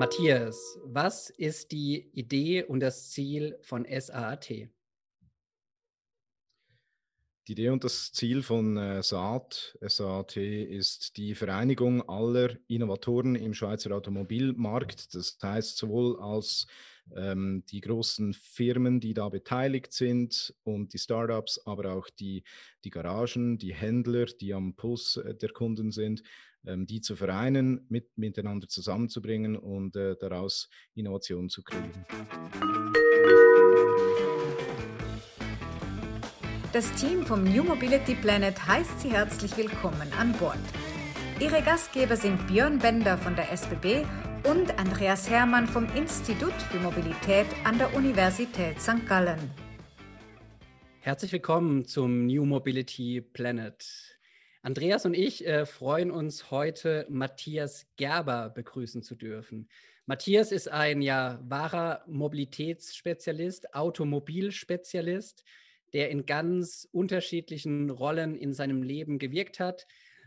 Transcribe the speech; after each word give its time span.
Matthias, 0.00 0.78
was 0.82 1.28
ist 1.28 1.72
die 1.72 2.08
Idee 2.14 2.64
und 2.64 2.80
das 2.80 3.10
Ziel 3.10 3.58
von 3.60 3.84
SAAT? 3.84 4.48
Die 7.46 7.52
Idee 7.52 7.68
und 7.68 7.84
das 7.84 8.10
Ziel 8.10 8.42
von 8.42 8.78
äh, 8.78 9.02
SAAT, 9.02 9.76
SAAT 9.86 10.38
ist 10.38 11.18
die 11.18 11.34
Vereinigung 11.34 12.08
aller 12.08 12.56
Innovatoren 12.66 13.34
im 13.34 13.52
Schweizer 13.52 13.94
Automobilmarkt. 13.94 15.14
Das 15.14 15.36
heißt 15.42 15.76
sowohl 15.76 16.18
als 16.18 16.66
ähm, 17.14 17.64
die 17.70 17.82
großen 17.82 18.32
Firmen, 18.32 19.00
die 19.00 19.12
da 19.12 19.28
beteiligt 19.28 19.92
sind 19.92 20.54
und 20.62 20.94
die 20.94 20.98
Startups, 20.98 21.60
aber 21.66 21.92
auch 21.92 22.08
die, 22.08 22.42
die 22.84 22.90
Garagen, 22.90 23.58
die 23.58 23.74
Händler, 23.74 24.24
die 24.24 24.54
am 24.54 24.76
Puls 24.76 25.18
äh, 25.18 25.34
der 25.34 25.50
Kunden 25.50 25.90
sind, 25.90 26.22
ähm, 26.66 26.86
die 26.86 27.00
zu 27.00 27.16
vereinen, 27.16 27.86
mit, 27.88 28.16
miteinander 28.16 28.68
zusammenzubringen 28.68 29.56
und 29.56 29.96
äh, 29.96 30.16
daraus 30.18 30.68
Innovationen 30.94 31.48
zu 31.48 31.62
kreieren. 31.62 32.04
Das 36.72 36.92
Team 36.94 37.26
vom 37.26 37.42
New 37.44 37.64
Mobility 37.64 38.14
Planet 38.14 38.66
heißt 38.66 39.00
Sie 39.00 39.10
herzlich 39.10 39.56
willkommen 39.56 40.12
an 40.18 40.32
Bord. 40.34 40.58
Ihre 41.40 41.62
Gastgeber 41.62 42.16
sind 42.16 42.46
Björn 42.46 42.78
Bender 42.78 43.18
von 43.18 43.34
der 43.34 43.50
SBB 43.50 44.06
und 44.48 44.78
Andreas 44.78 45.28
Hermann 45.28 45.66
vom 45.66 45.86
Institut 45.96 46.52
für 46.52 46.78
Mobilität 46.78 47.46
an 47.64 47.78
der 47.78 47.94
Universität 47.94 48.80
St. 48.80 49.06
Gallen. 49.08 49.50
Herzlich 51.00 51.32
willkommen 51.32 51.86
zum 51.86 52.26
New 52.26 52.44
Mobility 52.44 53.20
Planet. 53.20 54.09
Andreas 54.62 55.06
und 55.06 55.14
ich 55.14 55.46
äh, 55.46 55.64
freuen 55.64 56.10
uns 56.10 56.50
heute, 56.50 57.06
Matthias 57.08 57.86
Gerber 57.96 58.50
begrüßen 58.50 59.02
zu 59.02 59.14
dürfen. 59.14 59.70
Matthias 60.04 60.52
ist 60.52 60.68
ein 60.68 61.00
ja 61.00 61.40
wahrer 61.42 62.04
Mobilitätsspezialist, 62.06 63.74
Automobilspezialist, 63.74 65.44
der 65.94 66.10
in 66.10 66.26
ganz 66.26 66.86
unterschiedlichen 66.92 67.88
Rollen 67.88 68.36
in 68.36 68.52
seinem 68.52 68.82
Leben 68.82 69.18
gewirkt 69.18 69.60
hat. 69.60 69.86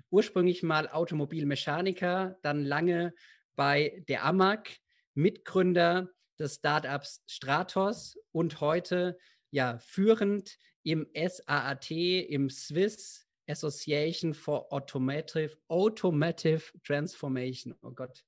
Ursprünglich 0.09 0.63
mal 0.63 0.89
Automobilmechaniker, 0.89 2.39
dann 2.41 2.63
lange 2.63 3.13
bei 3.55 4.03
der 4.07 4.25
AMAG, 4.25 4.77
Mitgründer 5.13 6.09
des 6.39 6.55
Startups 6.55 7.21
Stratos 7.27 8.17
und 8.31 8.61
heute 8.61 9.19
ja 9.51 9.77
führend 9.77 10.57
im 10.81 11.07
SAAT, 11.13 11.91
im 11.91 12.49
Swiss 12.49 13.22
Association 13.47 14.33
for 14.33 14.71
Automotive, 14.71 15.57
Automotive 15.67 16.63
Transformation. 16.83 17.75
Oh 17.81 17.91
Gott, 17.91 18.23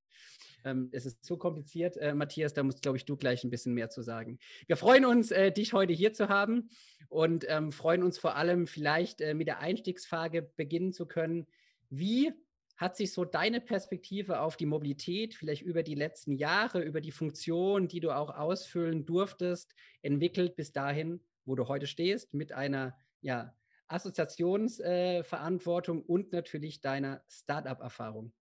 ähm, 0.66 0.89
es 0.91 1.05
ist 1.05 1.23
so 1.23 1.38
kompliziert. 1.38 1.97
Äh, 1.97 2.13
Matthias, 2.13 2.53
da 2.53 2.63
musst, 2.63 2.81
glaube 2.81 2.97
ich, 2.97 3.05
du 3.05 3.16
gleich 3.16 3.43
ein 3.43 3.49
bisschen 3.49 3.73
mehr 3.73 3.89
zu 3.89 4.02
sagen. 4.02 4.39
Wir 4.67 4.75
freuen 4.75 5.05
uns, 5.05 5.31
äh, 5.31 5.52
dich 5.52 5.73
heute 5.73 5.93
hier 5.93 6.13
zu 6.13 6.27
haben 6.27 6.69
und 7.08 7.45
ähm, 7.47 7.71
freuen 7.71 8.03
uns 8.03 8.17
vor 8.17 8.36
allem 8.36 8.67
vielleicht 8.67 9.21
äh, 9.21 9.33
mit 9.33 9.47
der 9.47 9.59
Einstiegsfrage 9.59 10.41
beginnen 10.55 10.91
zu 10.91 11.05
können. 11.05 11.47
Wie 11.89 12.33
hat 12.77 12.97
sich 12.97 13.13
so 13.13 13.23
deine 13.23 13.61
Perspektive 13.61 14.41
auf 14.41 14.58
die 14.58 14.66
Mobilität 14.66 15.33
vielleicht 15.33 15.61
über 15.61 15.81
die 15.81 15.95
letzten 15.95 16.33
Jahre, 16.33 16.81
über 16.81 16.99
die 16.99 17.11
Funktion, 17.11 17.88
die 17.88 18.02
du 18.02 18.11
auch 18.11 18.36
ausfüllen 18.36 19.05
durftest, 19.05 19.73
entwickelt 20.02 20.55
bis 20.58 20.73
dahin, 20.73 21.21
wo 21.45 21.55
du 21.55 21.69
heute 21.69 21.88
stehst, 21.88 22.33
mit 22.33 22.52
einer 22.52 22.97
ja, 23.21 23.55
Assoziationsverantwortung 23.88 26.02
und 26.03 26.33
natürlich 26.33 26.81
deiner 26.81 27.23
Startup-Erfahrung? 27.30 28.33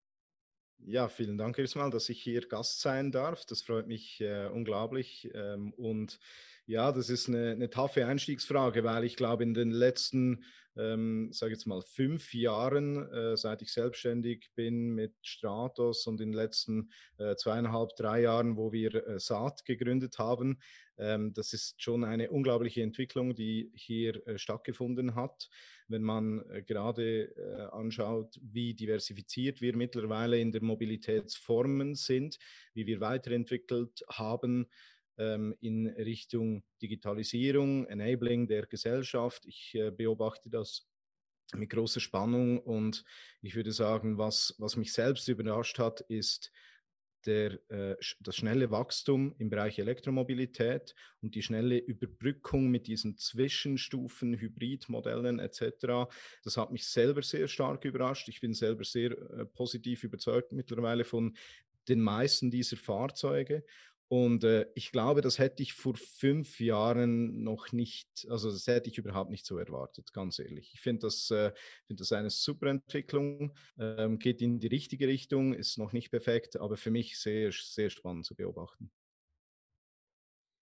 Ja, 0.79 1.09
vielen 1.09 1.39
Dank 1.39 1.59
erstmal, 1.59 1.91
dass 1.91 2.09
ich 2.09 2.21
hier 2.23 2.47
Gast 2.47 2.81
sein 2.81 3.11
darf. 3.13 3.45
Das 3.47 3.63
freut 3.63 3.87
mich 3.87 4.21
äh, 4.21 4.47
unglaublich. 4.49 5.31
Ähm, 5.35 5.73
und 5.73 6.19
ja, 6.67 6.93
das 6.93 7.11
ist 7.11 7.29
eine, 7.29 7.51
eine 7.51 7.71
taffe 7.71 8.07
Einstiegsfrage, 8.07 8.85
weil 8.85 9.05
ich 9.05 9.17
glaube, 9.17 9.43
in 9.43 9.55
den 9.55 9.71
letzten, 9.71 10.45
ähm, 10.77 11.31
sage 11.33 11.53
jetzt 11.53 11.67
mal, 11.67 11.83
fünf 11.83 12.33
Jahren, 12.35 13.11
äh, 13.13 13.37
seit 13.37 13.63
ich 13.63 13.73
selbstständig 13.73 14.51
bin 14.55 14.95
mit 14.95 15.15
Stratos 15.23 16.07
und 16.07 16.21
in 16.21 16.31
den 16.31 16.37
letzten 16.37 16.91
äh, 17.19 17.37
zweieinhalb, 17.37 17.95
drei 17.97 18.23
Jahren, 18.23 18.57
wo 18.57 18.73
wir 18.73 18.95
äh, 18.95 19.21
Saat 19.21 19.65
gegründet 19.65 20.19
haben, 20.19 20.59
ähm, 20.97 21.33
das 21.35 21.53
ist 21.53 21.83
schon 21.83 22.05
eine 22.05 22.31
unglaubliche 22.31 22.83
Entwicklung, 22.83 23.35
die 23.35 23.71
hier 23.75 24.27
äh, 24.27 24.39
stattgefunden 24.39 25.15
hat. 25.15 25.49
Wenn 25.89 26.03
man 26.03 26.49
äh, 26.51 26.63
gerade 26.63 27.35
äh, 27.37 27.63
anschaut, 27.73 28.39
wie 28.43 28.75
diversifiziert 28.75 29.61
wir 29.61 29.77
mittlerweile 29.77 30.39
in 30.39 30.53
der 30.53 30.63
Mobilitätsformen 30.63 31.95
sind, 31.95 32.39
wie 32.75 32.87
wir 32.87 33.01
weiterentwickelt 33.01 34.05
haben, 34.09 34.67
in 35.17 35.87
Richtung 35.97 36.65
Digitalisierung, 36.83 37.87
Enabling 37.87 38.47
der 38.47 38.67
Gesellschaft. 38.67 39.47
Ich 39.47 39.75
äh, 39.75 39.91
beobachte 39.91 40.51
das 40.51 40.89
mit 41.55 41.71
großer 41.71 42.01
Spannung 42.01 42.59
und 42.59 43.05
ich 43.43 43.55
würde 43.55 43.73
sagen, 43.73 44.19
was, 44.19 44.55
was 44.59 44.77
mich 44.77 44.93
selbst 44.93 45.29
überrascht 45.29 45.79
hat, 45.79 46.01
ist 46.03 46.51
der, 47.27 47.59
äh, 47.71 47.97
das 48.21 48.37
schnelle 48.37 48.71
Wachstum 48.71 49.35
im 49.39 49.51
Bereich 49.51 49.79
Elektromobilität 49.79 50.95
und 51.23 51.35
die 51.35 51.43
schnelle 51.43 51.79
Überbrückung 51.79 52.71
mit 52.71 52.87
diesen 52.87 53.17
Zwischenstufen, 53.17 54.39
Hybridmodellen 54.39 55.39
etc. 55.39 56.11
Das 56.43 56.57
hat 56.57 56.71
mich 56.71 56.87
selber 56.87 57.23
sehr 57.23 57.49
stark 57.49 57.85
überrascht. 57.85 58.29
Ich 58.29 58.41
bin 58.41 58.55
selber 58.55 58.85
sehr 58.85 59.13
äh, 59.13 59.47
positiv 59.47 60.05
überzeugt 60.05 60.53
mittlerweile 60.53 61.05
von 61.05 61.37
den 61.89 62.01
meisten 62.01 62.51
dieser 62.51 62.77
Fahrzeuge 62.77 63.65
und 64.09 64.45
äh, 64.45 64.67
ich 64.75 64.93
glaube, 64.93 65.23
das 65.23 65.39
hätte 65.39 65.63
ich 65.63 65.73
vor 65.73 65.95
fünf 65.97 66.61
Jahren 66.61 67.43
noch 67.43 67.73
nicht, 67.73 68.27
also 68.29 68.51
das 68.51 68.67
hätte 68.67 68.91
ich 68.91 68.99
überhaupt 68.99 69.31
nicht 69.31 69.47
so 69.47 69.59
erwartet, 69.59 70.13
ganz 70.13 70.39
ehrlich. 70.39 70.73
Ich 70.75 70.81
finde 70.81 71.07
das, 71.07 71.31
äh, 71.31 71.53
find 71.87 72.01
das 72.01 72.13
eine 72.13 72.31
super 72.31 72.69
Entwicklung, 72.69 73.57
ähm, 73.79 74.19
geht 74.19 74.43
in 74.43 74.59
die 74.59 74.67
richtige 74.67 75.09
Richtung, 75.09 75.55
ist 75.55 75.79
noch 75.79 75.93
nicht 75.93 76.11
perfekt, 76.11 76.57
aber 76.59 76.77
für 76.77 76.91
mich 76.91 77.19
sehr, 77.19 77.51
sehr 77.53 77.91
spannend 77.91 78.27
zu 78.27 78.35
beobachten. 78.35 78.91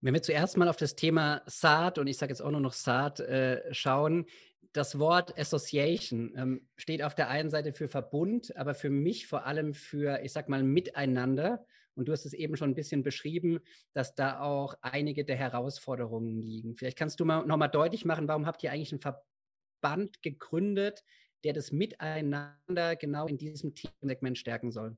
Wenn 0.01 0.15
wir 0.15 0.23
zuerst 0.23 0.57
mal 0.57 0.67
auf 0.67 0.77
das 0.77 0.95
Thema 0.95 1.43
Saat 1.45 1.99
und 1.99 2.07
ich 2.07 2.17
sage 2.17 2.31
jetzt 2.31 2.41
auch 2.41 2.51
nur 2.51 2.59
noch 2.59 2.73
Saat 2.73 3.19
äh, 3.19 3.71
schauen, 3.73 4.25
das 4.73 4.99
Wort 4.99 5.37
Association 5.37 6.33
ähm, 6.35 6.67
steht 6.75 7.03
auf 7.03 7.13
der 7.13 7.29
einen 7.29 7.49
Seite 7.49 7.73
für 7.73 7.87
Verbund, 7.87 8.55
aber 8.55 8.73
für 8.73 8.89
mich 8.89 9.27
vor 9.27 9.45
allem 9.45 9.73
für, 9.73 10.21
ich 10.23 10.31
sag 10.31 10.49
mal, 10.49 10.63
Miteinander. 10.63 11.65
Und 11.95 12.07
du 12.07 12.11
hast 12.11 12.25
es 12.25 12.33
eben 12.33 12.55
schon 12.57 12.71
ein 12.71 12.75
bisschen 12.75 13.03
beschrieben, 13.03 13.59
dass 13.93 14.15
da 14.15 14.39
auch 14.39 14.75
einige 14.81 15.25
der 15.25 15.35
Herausforderungen 15.35 16.39
liegen. 16.41 16.75
Vielleicht 16.75 16.97
kannst 16.97 17.19
du 17.19 17.25
mal 17.25 17.45
nochmal 17.45 17.69
deutlich 17.69 18.05
machen, 18.05 18.27
warum 18.27 18.45
habt 18.45 18.63
ihr 18.63 18.71
eigentlich 18.71 18.91
einen 18.91 19.01
Verband 19.01 20.21
gegründet, 20.21 21.03
der 21.43 21.53
das 21.53 21.71
Miteinander 21.71 22.95
genau 22.95 23.27
in 23.27 23.37
diesem 23.37 23.73
Themensegment 23.75 24.37
stärken 24.37 24.71
soll? 24.71 24.97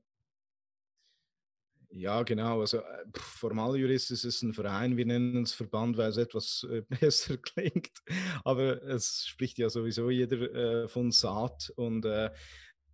Ja, 1.96 2.24
genau. 2.24 2.60
Also 2.60 2.78
äh, 2.78 3.04
formaljurist 3.14 4.10
ist 4.10 4.24
es 4.24 4.42
ein 4.42 4.52
Verein. 4.52 4.96
Wir 4.96 5.06
nennen 5.06 5.44
es 5.44 5.52
Verband, 5.52 5.96
weil 5.96 6.10
es 6.10 6.16
etwas 6.16 6.66
äh, 6.68 6.82
besser 7.00 7.36
klingt. 7.36 8.02
Aber 8.42 8.82
es 8.82 9.26
spricht 9.26 9.58
ja 9.58 9.70
sowieso 9.70 10.10
jeder 10.10 10.82
äh, 10.82 10.88
von 10.88 11.12
Saat. 11.12 11.72
Und 11.76 12.04
äh, 12.04 12.30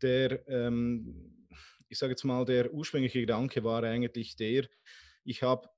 der, 0.03 0.47
ähm, 0.49 1.47
ich 1.91 1.99
sage 1.99 2.13
jetzt 2.13 2.25
mal, 2.25 2.47
der 2.47 2.73
ursprüngliche 2.73 3.21
Gedanke 3.21 3.63
war 3.65 3.83
eigentlich 3.83 4.37
der, 4.37 4.69
ich 5.25 5.43
habe 5.43 5.69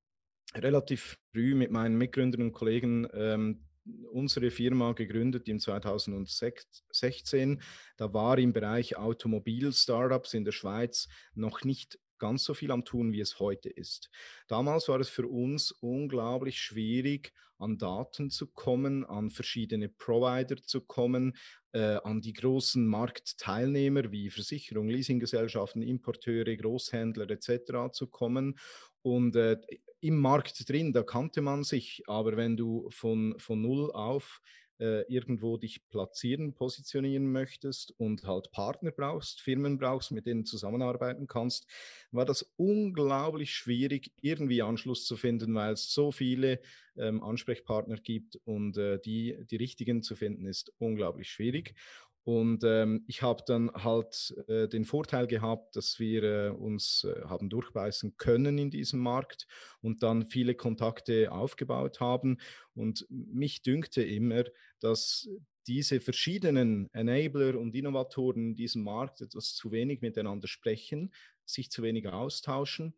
relativ 0.54 1.18
früh 1.32 1.54
mit 1.54 1.70
meinen 1.70 1.96
Mitgründern 1.96 2.42
und 2.42 2.52
Kollegen 2.52 3.08
ähm, 3.14 3.64
unsere 4.12 4.50
Firma 4.50 4.92
gegründet 4.92 5.48
im 5.48 5.58
2016. 5.58 7.62
Da 7.96 8.12
war 8.12 8.36
im 8.38 8.52
Bereich 8.52 8.94
Automobil-Startups 8.96 10.34
in 10.34 10.44
der 10.44 10.52
Schweiz 10.52 11.08
noch 11.34 11.64
nicht 11.64 11.98
ganz 12.18 12.44
so 12.44 12.52
viel 12.54 12.70
am 12.70 12.84
Tun, 12.84 13.12
wie 13.12 13.20
es 13.20 13.40
heute 13.40 13.70
ist. 13.70 14.10
Damals 14.46 14.88
war 14.88 15.00
es 15.00 15.08
für 15.08 15.26
uns 15.26 15.72
unglaublich 15.72 16.60
schwierig, 16.60 17.32
an 17.62 17.78
Daten 17.78 18.30
zu 18.30 18.48
kommen, 18.48 19.04
an 19.06 19.30
verschiedene 19.30 19.88
Provider 19.88 20.56
zu 20.62 20.80
kommen, 20.80 21.36
äh, 21.72 21.98
an 22.04 22.20
die 22.20 22.32
großen 22.32 22.86
Marktteilnehmer 22.86 24.10
wie 24.12 24.30
Versicherung, 24.30 24.88
Leasinggesellschaften, 24.88 25.82
Importeure, 25.82 26.56
Großhändler 26.56 27.30
etc. 27.30 27.92
zu 27.92 28.08
kommen. 28.08 28.58
Und 29.02 29.36
äh, 29.36 29.56
im 30.00 30.18
Markt 30.18 30.68
drin, 30.68 30.92
da 30.92 31.02
kannte 31.02 31.40
man 31.40 31.64
sich, 31.64 32.02
aber 32.06 32.36
wenn 32.36 32.56
du 32.56 32.88
von, 32.90 33.34
von 33.38 33.62
null 33.62 33.90
auf 33.92 34.40
äh, 34.82 35.02
irgendwo 35.02 35.56
dich 35.56 35.88
platzieren, 35.88 36.54
positionieren 36.54 37.30
möchtest 37.30 37.94
und 37.98 38.24
halt 38.24 38.50
Partner 38.50 38.90
brauchst, 38.90 39.40
Firmen 39.40 39.78
brauchst, 39.78 40.10
mit 40.10 40.26
denen 40.26 40.44
zusammenarbeiten 40.44 41.28
kannst, 41.28 41.66
war 42.10 42.24
das 42.24 42.52
unglaublich 42.56 43.54
schwierig, 43.54 44.10
irgendwie 44.20 44.60
Anschluss 44.60 45.06
zu 45.06 45.16
finden, 45.16 45.54
weil 45.54 45.74
es 45.74 45.94
so 45.94 46.10
viele 46.10 46.60
ähm, 46.96 47.22
Ansprechpartner 47.22 47.96
gibt 47.96 48.36
und 48.44 48.76
äh, 48.76 48.98
die, 48.98 49.36
die 49.48 49.56
richtigen 49.56 50.02
zu 50.02 50.16
finden, 50.16 50.46
ist 50.46 50.72
unglaublich 50.78 51.30
schwierig. 51.30 51.74
Und 52.24 52.62
ähm, 52.64 53.04
ich 53.08 53.22
habe 53.22 53.42
dann 53.46 53.70
halt 53.72 54.34
äh, 54.46 54.68
den 54.68 54.84
Vorteil 54.84 55.26
gehabt, 55.26 55.74
dass 55.74 55.98
wir 55.98 56.22
äh, 56.22 56.48
uns 56.50 57.04
äh, 57.04 57.22
haben 57.24 57.48
durchbeißen 57.48 58.16
können 58.16 58.58
in 58.58 58.70
diesem 58.70 59.00
Markt 59.00 59.48
und 59.80 60.04
dann 60.04 60.26
viele 60.26 60.54
Kontakte 60.54 61.32
aufgebaut 61.32 61.98
haben. 62.00 62.38
Und 62.74 63.06
mich 63.10 63.62
dünkte 63.62 64.02
immer, 64.02 64.44
dass 64.78 65.28
diese 65.66 66.00
verschiedenen 66.00 66.92
Enabler 66.92 67.58
und 67.58 67.74
Innovatoren 67.74 68.50
in 68.50 68.56
diesem 68.56 68.84
Markt 68.84 69.20
etwas 69.20 69.54
zu 69.54 69.72
wenig 69.72 70.00
miteinander 70.00 70.46
sprechen, 70.46 71.12
sich 71.44 71.70
zu 71.70 71.82
wenig 71.82 72.06
austauschen 72.08 72.94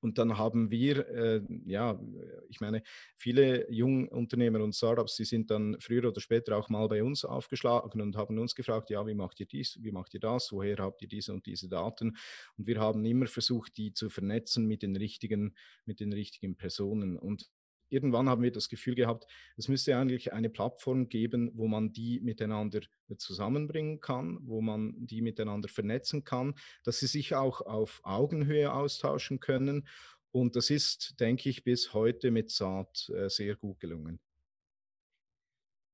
und 0.00 0.18
dann 0.18 0.38
haben 0.38 0.70
wir, 0.70 1.08
äh, 1.08 1.42
ja, 1.64 2.00
ich 2.48 2.60
meine, 2.60 2.82
viele 3.16 3.70
Jungunternehmer 3.70 4.60
und 4.62 4.74
Startups, 4.74 5.16
die 5.16 5.24
sind 5.24 5.50
dann 5.50 5.76
früher 5.80 6.08
oder 6.08 6.20
später 6.20 6.56
auch 6.56 6.68
mal 6.68 6.88
bei 6.88 7.02
uns 7.02 7.24
aufgeschlagen 7.24 8.00
und 8.00 8.16
haben 8.16 8.38
uns 8.38 8.54
gefragt, 8.54 8.90
ja, 8.90 9.06
wie 9.06 9.14
macht 9.14 9.40
ihr 9.40 9.46
dies, 9.46 9.78
wie 9.82 9.92
macht 9.92 10.14
ihr 10.14 10.20
das, 10.20 10.52
woher 10.52 10.76
habt 10.78 11.02
ihr 11.02 11.08
diese 11.08 11.32
und 11.32 11.46
diese 11.46 11.68
Daten? 11.68 12.16
Und 12.56 12.66
wir 12.66 12.80
haben 12.80 13.04
immer 13.04 13.26
versucht, 13.26 13.76
die 13.76 13.92
zu 13.92 14.10
vernetzen 14.10 14.66
mit 14.66 14.82
den 14.82 14.96
richtigen, 14.96 15.54
mit 15.84 16.00
den 16.00 16.12
richtigen 16.12 16.56
Personen. 16.56 17.16
Und 17.16 17.48
irgendwann 17.88 18.28
haben 18.28 18.42
wir 18.42 18.52
das 18.52 18.68
Gefühl 18.68 18.94
gehabt, 18.94 19.26
es 19.56 19.68
müsste 19.68 19.96
eigentlich 19.96 20.32
eine 20.32 20.50
Plattform 20.50 21.08
geben, 21.08 21.50
wo 21.54 21.68
man 21.68 21.92
die 21.92 22.20
miteinander 22.20 22.80
zusammenbringen 23.16 24.00
kann, 24.00 24.38
wo 24.42 24.60
man 24.60 24.94
die 25.06 25.22
miteinander 25.22 25.68
vernetzen 25.68 26.24
kann, 26.24 26.54
dass 26.84 27.00
sie 27.00 27.06
sich 27.06 27.34
auch 27.34 27.60
auf 27.60 28.00
Augenhöhe 28.02 28.72
austauschen 28.72 29.40
können. 29.40 29.86
Und 30.32 30.56
das 30.56 30.70
ist, 30.70 31.18
denke 31.20 31.48
ich, 31.48 31.64
bis 31.64 31.94
heute 31.94 32.30
mit 32.30 32.50
Saat 32.50 33.10
äh, 33.14 33.28
sehr 33.28 33.56
gut 33.56 33.80
gelungen. 33.80 34.20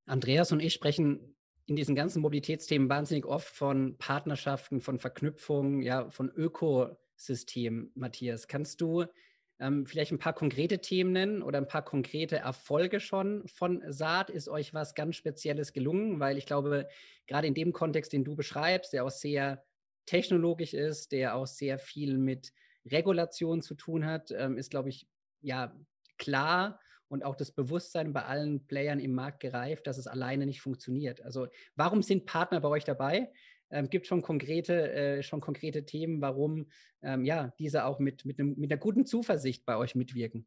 Andreas 0.07 0.51
und 0.53 0.61
ich 0.61 0.73
sprechen 0.73 1.37
in 1.67 1.77
diesen 1.77 1.95
ganzen 1.95 2.23
Mobilitätsthemen 2.23 2.89
wahnsinnig 2.89 3.25
oft 3.25 3.55
von 3.55 3.97
Partnerschaften, 3.99 4.81
von 4.81 4.99
Verknüpfungen, 4.99 5.83
ja, 5.83 6.11
von 6.11 6.31
Ökosystemen. 6.31 7.93
Matthias, 7.95 8.49
kannst 8.49 8.81
du 8.81 9.05
ähm, 9.63 9.87
vielleicht 9.87 10.11
ein 10.11 10.19
paar 10.19 10.33
konkrete 10.33 10.81
Themen 10.81 11.13
nennen 11.13 11.43
oder 11.43 11.59
ein 11.59 11.69
paar 11.69 11.85
konkrete 11.85 12.37
Erfolge 12.37 12.99
schon 12.99 13.47
von 13.47 13.83
Saat. 13.87 14.29
Ist 14.29 14.49
euch 14.49 14.75
was 14.75 14.95
ganz 14.95 15.17
Spezielles 15.17 15.73
gelungen? 15.73 16.19
Weil 16.19 16.37
ich 16.37 16.47
glaube, 16.47 16.89
gerade 17.27 17.47
in 17.47 17.55
dem 17.55 17.73
Kontext, 17.73 18.13
den 18.13 18.25
du 18.25 18.35
beschreibst, 18.35 18.93
der 18.93 19.05
auch 19.05 19.11
sehr 19.11 19.65
technologisch 20.05 20.75
ist, 20.75 21.13
der 21.13 21.37
auch 21.37 21.47
sehr 21.47 21.79
viel 21.79 22.19
mit 22.19 22.53
Regulation 22.85 23.63
zu 23.63 23.77
tun 23.77 24.05
hat, 24.05 24.33
ähm, 24.33 24.59
ist, 24.59 24.71
glaube 24.71 24.89
ich, 24.89 25.07
ja 25.41 25.75
klar 26.19 26.81
und 27.07 27.25
auch 27.25 27.37
das 27.37 27.53
Bewusstsein 27.53 28.13
bei 28.13 28.25
allen 28.25 28.67
Playern 28.67 28.99
im 28.99 29.15
Markt 29.15 29.41
gereift, 29.41 29.87
dass 29.87 29.99
es 29.99 30.07
alleine 30.09 30.47
nicht 30.47 30.61
funktioniert. 30.61 31.23
Also 31.23 31.47
warum 31.77 32.03
sind 32.03 32.27
Partner 32.27 32.61
bei 32.61 32.69
euch 32.69 32.85
dabei? 32.85 33.31
Ähm, 33.73 33.91
gibt 33.91 34.07
schon 34.07 34.23
konkrete, 34.23 34.93
äh, 34.93 35.23
schon 35.23 35.41
konkrete 35.41 35.85
Themen, 35.85 36.21
warum 36.21 36.69
ähm, 37.03 37.25
ja, 37.25 37.53
diese 37.59 37.85
auch 37.85 37.99
mit, 37.99 38.25
mit, 38.25 38.39
einem, 38.39 38.55
mit 38.57 38.71
einer 38.71 38.81
guten 38.81 39.07
Zuversicht 39.07 39.65
bei 39.65 39.77
euch 39.77 39.95
mitwirken. 39.95 40.47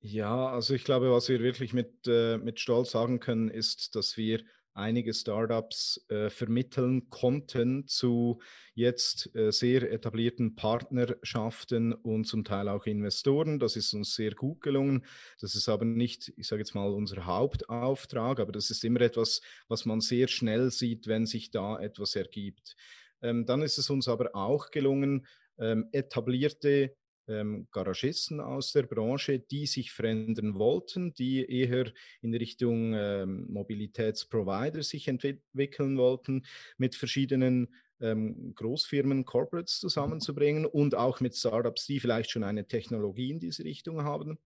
Ja, 0.00 0.48
also 0.48 0.74
ich 0.74 0.84
glaube, 0.84 1.10
was 1.12 1.28
wir 1.28 1.40
wirklich 1.40 1.72
mit, 1.72 2.06
äh, 2.06 2.36
mit 2.36 2.60
Stolz 2.60 2.90
sagen 2.90 3.20
können, 3.20 3.48
ist, 3.48 3.94
dass 3.94 4.16
wir 4.16 4.42
einige 4.74 5.12
Startups 5.14 6.04
äh, 6.08 6.30
vermitteln 6.30 7.10
konnten 7.10 7.86
zu 7.86 8.40
jetzt 8.74 9.34
äh, 9.34 9.52
sehr 9.52 9.90
etablierten 9.92 10.54
Partnerschaften 10.54 11.92
und 11.92 12.26
zum 12.26 12.44
Teil 12.44 12.68
auch 12.68 12.86
Investoren. 12.86 13.58
Das 13.58 13.76
ist 13.76 13.92
uns 13.94 14.14
sehr 14.14 14.32
gut 14.32 14.60
gelungen. 14.60 15.04
Das 15.40 15.54
ist 15.54 15.68
aber 15.68 15.84
nicht, 15.84 16.32
ich 16.36 16.46
sage 16.46 16.60
jetzt 16.62 16.74
mal, 16.74 16.90
unser 16.92 17.26
Hauptauftrag, 17.26 18.40
aber 18.40 18.52
das 18.52 18.70
ist 18.70 18.84
immer 18.84 19.02
etwas, 19.02 19.42
was 19.68 19.84
man 19.84 20.00
sehr 20.00 20.28
schnell 20.28 20.70
sieht, 20.70 21.06
wenn 21.06 21.26
sich 21.26 21.50
da 21.50 21.78
etwas 21.78 22.16
ergibt. 22.16 22.76
Ähm, 23.20 23.46
dann 23.46 23.62
ist 23.62 23.78
es 23.78 23.90
uns 23.90 24.08
aber 24.08 24.34
auch 24.34 24.70
gelungen, 24.70 25.26
ähm, 25.58 25.88
etablierte 25.92 26.96
ähm, 27.28 27.68
Garagisten 27.70 28.40
aus 28.40 28.72
der 28.72 28.84
Branche, 28.84 29.38
die 29.38 29.66
sich 29.66 29.92
verändern 29.92 30.54
wollten, 30.54 31.14
die 31.14 31.44
eher 31.44 31.92
in 32.20 32.34
Richtung 32.34 32.94
ähm, 32.94 33.46
Mobilitätsprovider 33.48 34.82
sich 34.82 35.08
entwickeln 35.08 35.96
wollten, 35.96 36.44
mit 36.78 36.94
verschiedenen 36.94 37.74
ähm, 38.00 38.54
Großfirmen, 38.54 39.24
Corporates 39.24 39.78
zusammenzubringen 39.78 40.66
und 40.66 40.94
auch 40.94 41.20
mit 41.20 41.36
Startups, 41.36 41.86
die 41.86 42.00
vielleicht 42.00 42.30
schon 42.30 42.44
eine 42.44 42.66
Technologie 42.66 43.30
in 43.30 43.40
diese 43.40 43.64
Richtung 43.64 44.02
haben. 44.02 44.38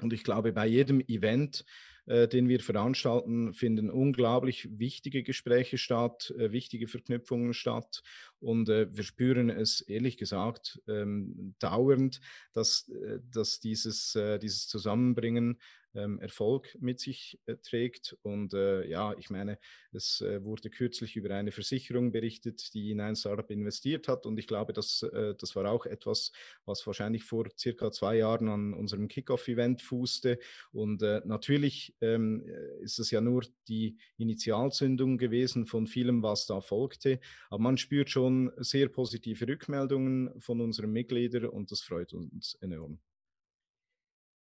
Und 0.00 0.12
ich 0.12 0.24
glaube, 0.24 0.52
bei 0.52 0.66
jedem 0.66 1.00
Event 1.00 1.64
äh, 2.06 2.28
den 2.28 2.48
wir 2.48 2.60
veranstalten, 2.60 3.52
finden 3.52 3.90
unglaublich 3.90 4.68
wichtige 4.78 5.22
Gespräche 5.22 5.78
statt, 5.78 6.32
äh, 6.38 6.52
wichtige 6.52 6.88
Verknüpfungen 6.88 7.54
statt. 7.54 8.02
Und 8.40 8.68
äh, 8.68 8.88
wir 8.94 9.04
spüren 9.04 9.50
es 9.50 9.80
ehrlich 9.80 10.16
gesagt 10.16 10.80
ähm, 10.88 11.54
dauernd, 11.58 12.20
dass, 12.52 12.88
äh, 12.88 13.20
dass 13.30 13.60
dieses, 13.60 14.14
äh, 14.14 14.38
dieses 14.38 14.66
Zusammenbringen 14.68 15.58
ähm, 15.94 16.18
Erfolg 16.20 16.76
mit 16.80 17.00
sich 17.00 17.40
äh, 17.46 17.56
trägt. 17.56 18.16
Und 18.22 18.54
äh, 18.54 18.86
ja, 18.86 19.14
ich 19.18 19.30
meine, 19.30 19.58
es 19.92 20.20
äh, 20.20 20.42
wurde 20.44 20.70
kürzlich 20.70 21.16
über 21.16 21.34
eine 21.34 21.52
Versicherung 21.52 22.12
berichtet, 22.12 22.74
die 22.74 22.90
in 22.90 23.00
ein 23.00 23.16
Startup 23.16 23.50
investiert 23.50 24.08
hat. 24.08 24.26
Und 24.26 24.38
ich 24.38 24.46
glaube, 24.46 24.72
dass, 24.72 25.02
äh, 25.02 25.34
das 25.38 25.56
war 25.56 25.70
auch 25.70 25.86
etwas, 25.86 26.32
was 26.64 26.86
wahrscheinlich 26.86 27.24
vor 27.24 27.48
circa 27.58 27.90
zwei 27.90 28.16
Jahren 28.16 28.48
an 28.48 28.74
unserem 28.74 29.08
Kickoff-Event 29.08 29.82
fußte. 29.82 30.38
Und 30.72 31.02
äh, 31.02 31.22
natürlich 31.24 31.96
ähm, 32.00 32.44
ist 32.80 32.98
es 32.98 33.10
ja 33.10 33.20
nur 33.20 33.44
die 33.68 33.98
Initialzündung 34.16 35.18
gewesen 35.18 35.66
von 35.66 35.86
vielem, 35.86 36.22
was 36.22 36.46
da 36.46 36.60
folgte. 36.60 37.20
Aber 37.48 37.62
man 37.62 37.78
spürt 37.78 38.10
schon 38.10 38.52
sehr 38.58 38.88
positive 38.88 39.46
Rückmeldungen 39.48 40.40
von 40.40 40.60
unseren 40.60 40.92
Mitgliedern 40.92 41.46
und 41.46 41.70
das 41.70 41.80
freut 41.80 42.12
uns 42.12 42.54
enorm. 42.60 43.00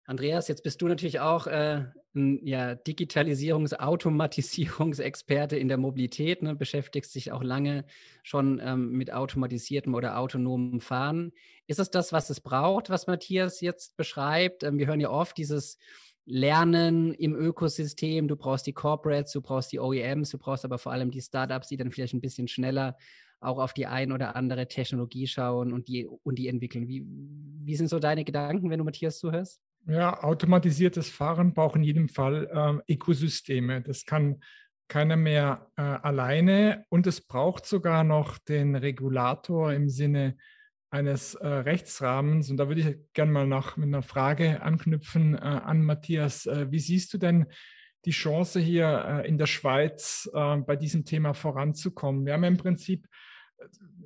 Andreas, 0.07 0.47
jetzt 0.47 0.63
bist 0.63 0.81
du 0.81 0.87
natürlich 0.87 1.19
auch 1.19 1.47
äh, 1.47 1.83
ein 2.15 2.39
ja, 2.45 2.71
Digitalisierungs-, 2.71 3.77
Automatisierungsexperte 3.77 5.57
in 5.57 5.67
der 5.67 5.75
Mobilität, 5.77 6.41
ne? 6.41 6.55
beschäftigst 6.55 7.13
dich 7.13 7.33
auch 7.33 7.43
lange 7.43 7.83
schon 8.23 8.61
ähm, 8.63 8.91
mit 8.91 9.11
automatisiertem 9.11 9.93
oder 9.93 10.17
autonomem 10.17 10.79
Fahren. 10.79 11.33
Ist 11.67 11.79
es 11.79 11.91
das, 11.91 12.13
was 12.13 12.29
es 12.29 12.39
braucht, 12.39 12.89
was 12.89 13.07
Matthias 13.07 13.59
jetzt 13.59 13.97
beschreibt? 13.97 14.63
Ähm, 14.63 14.79
wir 14.79 14.87
hören 14.87 15.01
ja 15.01 15.09
oft 15.09 15.37
dieses 15.37 15.77
Lernen 16.23 17.13
im 17.13 17.35
Ökosystem. 17.35 18.29
Du 18.29 18.37
brauchst 18.37 18.65
die 18.65 18.73
Corporates, 18.73 19.33
du 19.33 19.41
brauchst 19.41 19.73
die 19.73 19.79
OEMs, 19.79 20.29
du 20.29 20.37
brauchst 20.37 20.63
aber 20.63 20.77
vor 20.77 20.93
allem 20.93 21.11
die 21.11 21.21
Startups, 21.21 21.67
die 21.67 21.75
dann 21.75 21.91
vielleicht 21.91 22.13
ein 22.13 22.21
bisschen 22.21 22.47
schneller 22.47 22.95
auch 23.41 23.59
auf 23.59 23.73
die 23.73 23.87
ein 23.87 24.13
oder 24.13 24.37
andere 24.37 24.69
Technologie 24.69 25.27
schauen 25.27 25.73
und 25.73 25.89
die, 25.89 26.07
und 26.07 26.39
die 26.39 26.47
entwickeln. 26.47 26.87
Wie, 26.87 27.05
wie 27.05 27.75
sind 27.75 27.89
so 27.89 27.99
deine 27.99 28.23
Gedanken, 28.23 28.69
wenn 28.69 28.79
du 28.79 28.85
Matthias 28.85 29.19
zuhörst? 29.19 29.66
Ja, 29.89 30.21
automatisiertes 30.21 31.09
Fahren 31.09 31.53
braucht 31.53 31.77
in 31.77 31.83
jedem 31.83 32.09
Fall 32.09 32.81
äh, 32.87 32.93
Ökosysteme. 32.93 33.81
Das 33.81 34.05
kann 34.05 34.41
keiner 34.89 35.15
mehr 35.15 35.71
äh, 35.77 35.81
alleine 35.81 36.85
und 36.89 37.07
es 37.07 37.21
braucht 37.21 37.65
sogar 37.65 38.03
noch 38.03 38.37
den 38.37 38.75
Regulator 38.75 39.71
im 39.71 39.87
Sinne 39.87 40.35
eines 40.89 41.35
äh, 41.35 41.47
Rechtsrahmens. 41.47 42.49
Und 42.49 42.57
da 42.57 42.67
würde 42.67 42.81
ich 42.81 43.13
gerne 43.13 43.31
mal 43.31 43.47
nach, 43.47 43.77
mit 43.77 43.87
einer 43.87 44.01
Frage 44.01 44.61
anknüpfen 44.61 45.35
äh, 45.35 45.39
an 45.39 45.81
Matthias. 45.83 46.45
Äh, 46.47 46.69
wie 46.69 46.79
siehst 46.79 47.13
du 47.13 47.17
denn 47.17 47.45
die 48.03 48.11
Chance 48.11 48.59
hier 48.59 49.05
äh, 49.23 49.27
in 49.27 49.37
der 49.37 49.47
Schweiz 49.47 50.29
bei 50.33 50.75
diesem 50.75 51.05
Thema 51.05 51.33
voranzukommen? 51.33 52.25
Wir 52.25 52.33
haben 52.33 52.43
im 52.43 52.57
Prinzip 52.57 53.07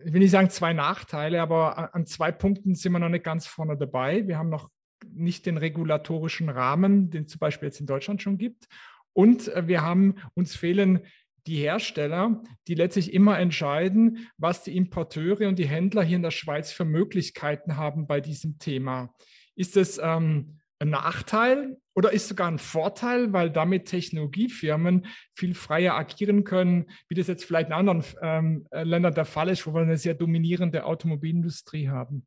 ich 0.06 0.14
will 0.14 0.22
nicht 0.22 0.32
sagen 0.32 0.50
zwei 0.50 0.72
Nachteile, 0.72 1.42
aber 1.42 1.94
an 1.94 2.06
zwei 2.06 2.32
Punkten 2.32 2.74
sind 2.74 2.94
wir 2.94 3.00
noch 3.00 3.10
nicht 3.10 3.26
ganz 3.26 3.48
vorne 3.48 3.78
dabei. 3.78 4.26
Wir 4.26 4.38
haben 4.38 4.50
noch 4.50 4.70
nicht 5.10 5.46
den 5.46 5.58
regulatorischen 5.58 6.50
Rahmen, 6.50 7.10
den 7.10 7.24
es 7.24 7.32
zum 7.32 7.40
Beispiel 7.40 7.68
jetzt 7.68 7.80
in 7.80 7.88
Deutschland 7.88 8.22
schon 8.22 8.38
gibt. 8.38 8.68
Und 9.14 9.48
äh, 9.50 9.68
wir 9.68 9.82
haben, 9.82 10.16
uns 10.34 10.56
fehlen 10.56 11.02
die 11.48 11.58
Hersteller, 11.58 12.44
die 12.68 12.76
letztlich 12.76 13.14
immer 13.14 13.40
entscheiden, 13.40 14.30
was 14.38 14.64
die 14.64 14.78
Importeure 14.78 15.48
und 15.48 15.58
die 15.58 15.68
Händler 15.68 16.04
hier 16.04 16.18
in 16.18 16.24
der 16.24 16.32
Schweiz 16.32 16.72
für 16.72 16.86
Möglichkeiten 16.86 17.78
haben 17.78 18.06
bei 18.06 18.22
diesem 18.22 18.60
Thema. 18.60 19.14
Ist 19.56 19.76
es 19.76 20.00
ähm, 20.02 20.60
ein 20.80 20.90
Nachteil 20.90 21.78
oder 21.94 22.12
ist 22.12 22.28
sogar 22.28 22.48
ein 22.48 22.60
Vorteil, 22.60 23.34
weil 23.34 23.50
damit 23.50 23.86
Technologiefirmen 23.86 25.08
viel 25.36 25.54
freier 25.54 25.96
agieren 25.96 26.44
können, 26.44 26.90
wie 27.08 27.16
das 27.16 27.28
jetzt 27.28 27.46
vielleicht 27.46 27.68
in 27.68 27.74
anderen 27.74 28.04
ähm, 28.22 28.68
Ländern 28.72 29.14
der 29.14 29.26
Fall 29.26 29.50
ist, 29.50 29.66
wo 29.66 29.74
wir 29.74 29.82
eine 29.82 29.98
sehr 29.98 30.14
dominierende 30.14 30.86
Automobilindustrie 30.86 31.90
haben? 31.90 32.26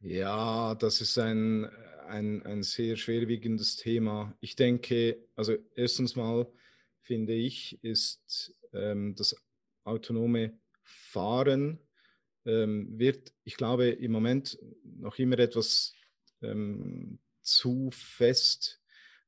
Ja, 0.00 0.74
das 0.74 1.00
ist 1.00 1.18
ein, 1.18 1.64
ein, 2.08 2.42
ein 2.44 2.62
sehr 2.62 2.96
schwerwiegendes 2.96 3.76
Thema. 3.76 4.36
Ich 4.40 4.54
denke, 4.56 5.18
also 5.34 5.56
erstens 5.74 6.16
mal 6.16 6.46
finde 7.02 7.32
ich, 7.34 7.82
ist 7.82 8.52
ähm, 8.72 9.14
das 9.16 9.34
autonome 9.84 10.58
Fahren 10.82 11.80
ähm, 12.44 12.98
wird, 12.98 13.32
ich 13.44 13.56
glaube, 13.56 13.88
im 13.90 14.12
Moment 14.12 14.58
noch 14.84 15.18
immer 15.18 15.38
etwas 15.38 15.94
ähm, 16.42 17.18
zu 17.42 17.90
fest 17.92 18.80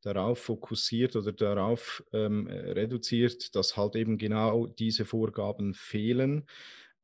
darauf 0.02 0.38
fokussiert 0.40 1.16
oder 1.16 1.32
darauf 1.32 2.04
ähm, 2.12 2.46
reduziert, 2.46 3.54
dass 3.56 3.76
halt 3.76 3.96
eben 3.96 4.16
genau 4.18 4.66
diese 4.66 5.04
Vorgaben 5.04 5.75
fehlen. 5.75 6.46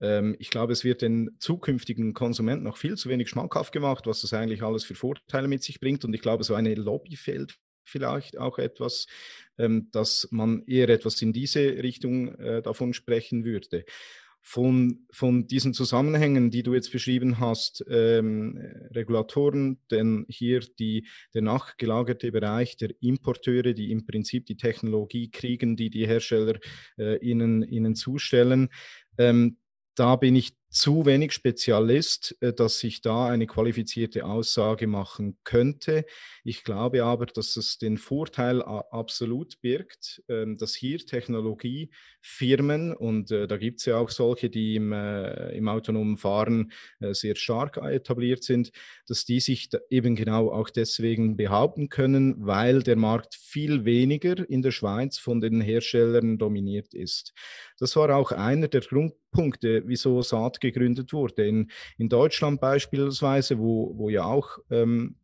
Ähm, 0.01 0.37
ich 0.39 0.51
glaube, 0.51 0.73
es 0.73 0.85
wird 0.85 1.03
den 1.03 1.37
zukünftigen 1.39 2.15
Konsumenten 2.15 2.65
noch 2.65 2.77
viel 2.77 2.97
zu 2.97 3.09
wenig 3.09 3.29
schmackhaft 3.29 3.73
gemacht, 3.73 4.07
was 4.07 4.21
das 4.21 4.33
eigentlich 4.33 4.63
alles 4.63 4.85
für 4.85 4.95
Vorteile 4.95 5.49
mit 5.49 5.63
sich 5.63 5.81
bringt. 5.81 6.05
Und 6.05 6.15
ich 6.15 6.23
glaube, 6.23 6.45
so 6.45 6.55
eine 6.55 6.75
Lobby 6.75 7.17
fehlt 7.17 7.57
vielleicht 7.85 8.39
auch 8.39 8.59
etwas, 8.59 9.07
ähm, 9.59 9.89
dass 9.93 10.29
man 10.31 10.65
eher 10.67 10.89
etwas 10.89 11.21
in 11.23 11.33
diese 11.33 11.61
Richtung 11.61 12.35
äh, 12.37 12.63
davon 12.63 12.95
sprechen 12.95 13.45
würde 13.45 13.85
von, 14.47 15.07
von 15.11 15.47
diesen 15.47 15.73
Zusammenhängen, 15.73 16.51
die 16.51 16.63
du 16.63 16.75
jetzt 16.75 16.93
beschrieben 16.93 17.41
hast, 17.41 17.83
ähm, 17.89 18.59
Regulatoren, 18.91 19.79
denn 19.91 20.27
hier 20.29 20.61
die, 20.79 21.09
der 21.33 21.41
nachgelagerte 21.41 22.31
Bereich 22.31 22.77
der 22.77 22.91
Importeure, 23.01 23.73
die 23.73 23.91
im 23.91 24.05
Prinzip 24.05 24.45
die 24.45 24.59
Technologie 24.59 25.31
kriegen, 25.31 25.77
die 25.77 25.89
die 25.89 26.07
Hersteller 26.07 26.59
äh, 26.99 27.17
ihnen, 27.21 27.63
ihnen 27.63 27.95
zustellen, 27.95 28.69
ähm, 29.17 29.57
da 29.95 30.17
bin 30.17 30.35
ich 30.37 30.57
zu 30.75 31.07
wenig 31.07 31.33
Spezialist, 31.33 32.37
äh, 32.41 32.53
dass 32.53 32.83
ich 32.83 33.01
da 33.01 33.29
eine 33.29 33.47
qualifizierte 33.47 34.27
Aussage 34.27 34.89
machen 34.89 35.39
könnte. 35.45 36.05
Ich 36.43 36.65
glaube 36.65 37.05
aber, 37.05 37.27
dass 37.27 37.57
es 37.57 37.79
den 37.79 37.97
Vorteil 37.97 38.61
absolut 38.61 39.61
birgt, 39.61 40.23
ähm, 40.29 40.59
dass 40.59 40.75
hier 40.75 40.99
Technologiefirmen, 40.99 42.93
und 42.93 43.31
äh, 43.31 43.47
da 43.47 43.57
gibt 43.57 43.81
es 43.81 43.87
ja 43.87 43.99
auch 43.99 44.11
solche, 44.11 44.51
die 44.51 44.75
im, 44.75 44.93
äh, 44.93 45.57
im 45.57 45.69
autonomen 45.69 46.17
Fahren 46.17 46.73
sehr 47.01 47.37
stark 47.37 47.77
etabliert 47.77 48.43
sind, 48.43 48.73
dass 49.07 49.25
die 49.25 49.39
sich 49.41 49.69
eben 49.91 50.17
genau 50.17 50.51
auch 50.51 50.71
deswegen 50.71 51.37
behaupten 51.37 51.89
können, 51.89 52.35
weil 52.39 52.83
der 52.83 52.97
Markt 52.97 53.37
viel 53.37 53.85
weniger 53.85 54.49
in 54.49 54.63
der 54.63 54.73
Schweiz 54.73 55.19
von 55.19 55.41
den 55.41 55.61
Herstellern 55.61 56.39
dominiert 56.39 56.95
ist. 56.95 57.33
Das 57.79 57.97
war 57.97 58.17
auch 58.17 58.33
einer 58.33 58.69
der 58.69 58.81
Grundpunkte, 58.81 59.83
wieso 59.87 60.23
Saat 60.23 60.61
gegründet 60.65 61.13
wurde. 61.13 61.47
In, 61.47 61.71
in 61.99 62.09
Deutschland 62.09 62.61
beispielsweise, 62.61 63.59
wo, 63.59 63.93
wo 63.97 64.09
ja 64.09 64.25
auch 64.25 64.59
ähm, 64.71 65.17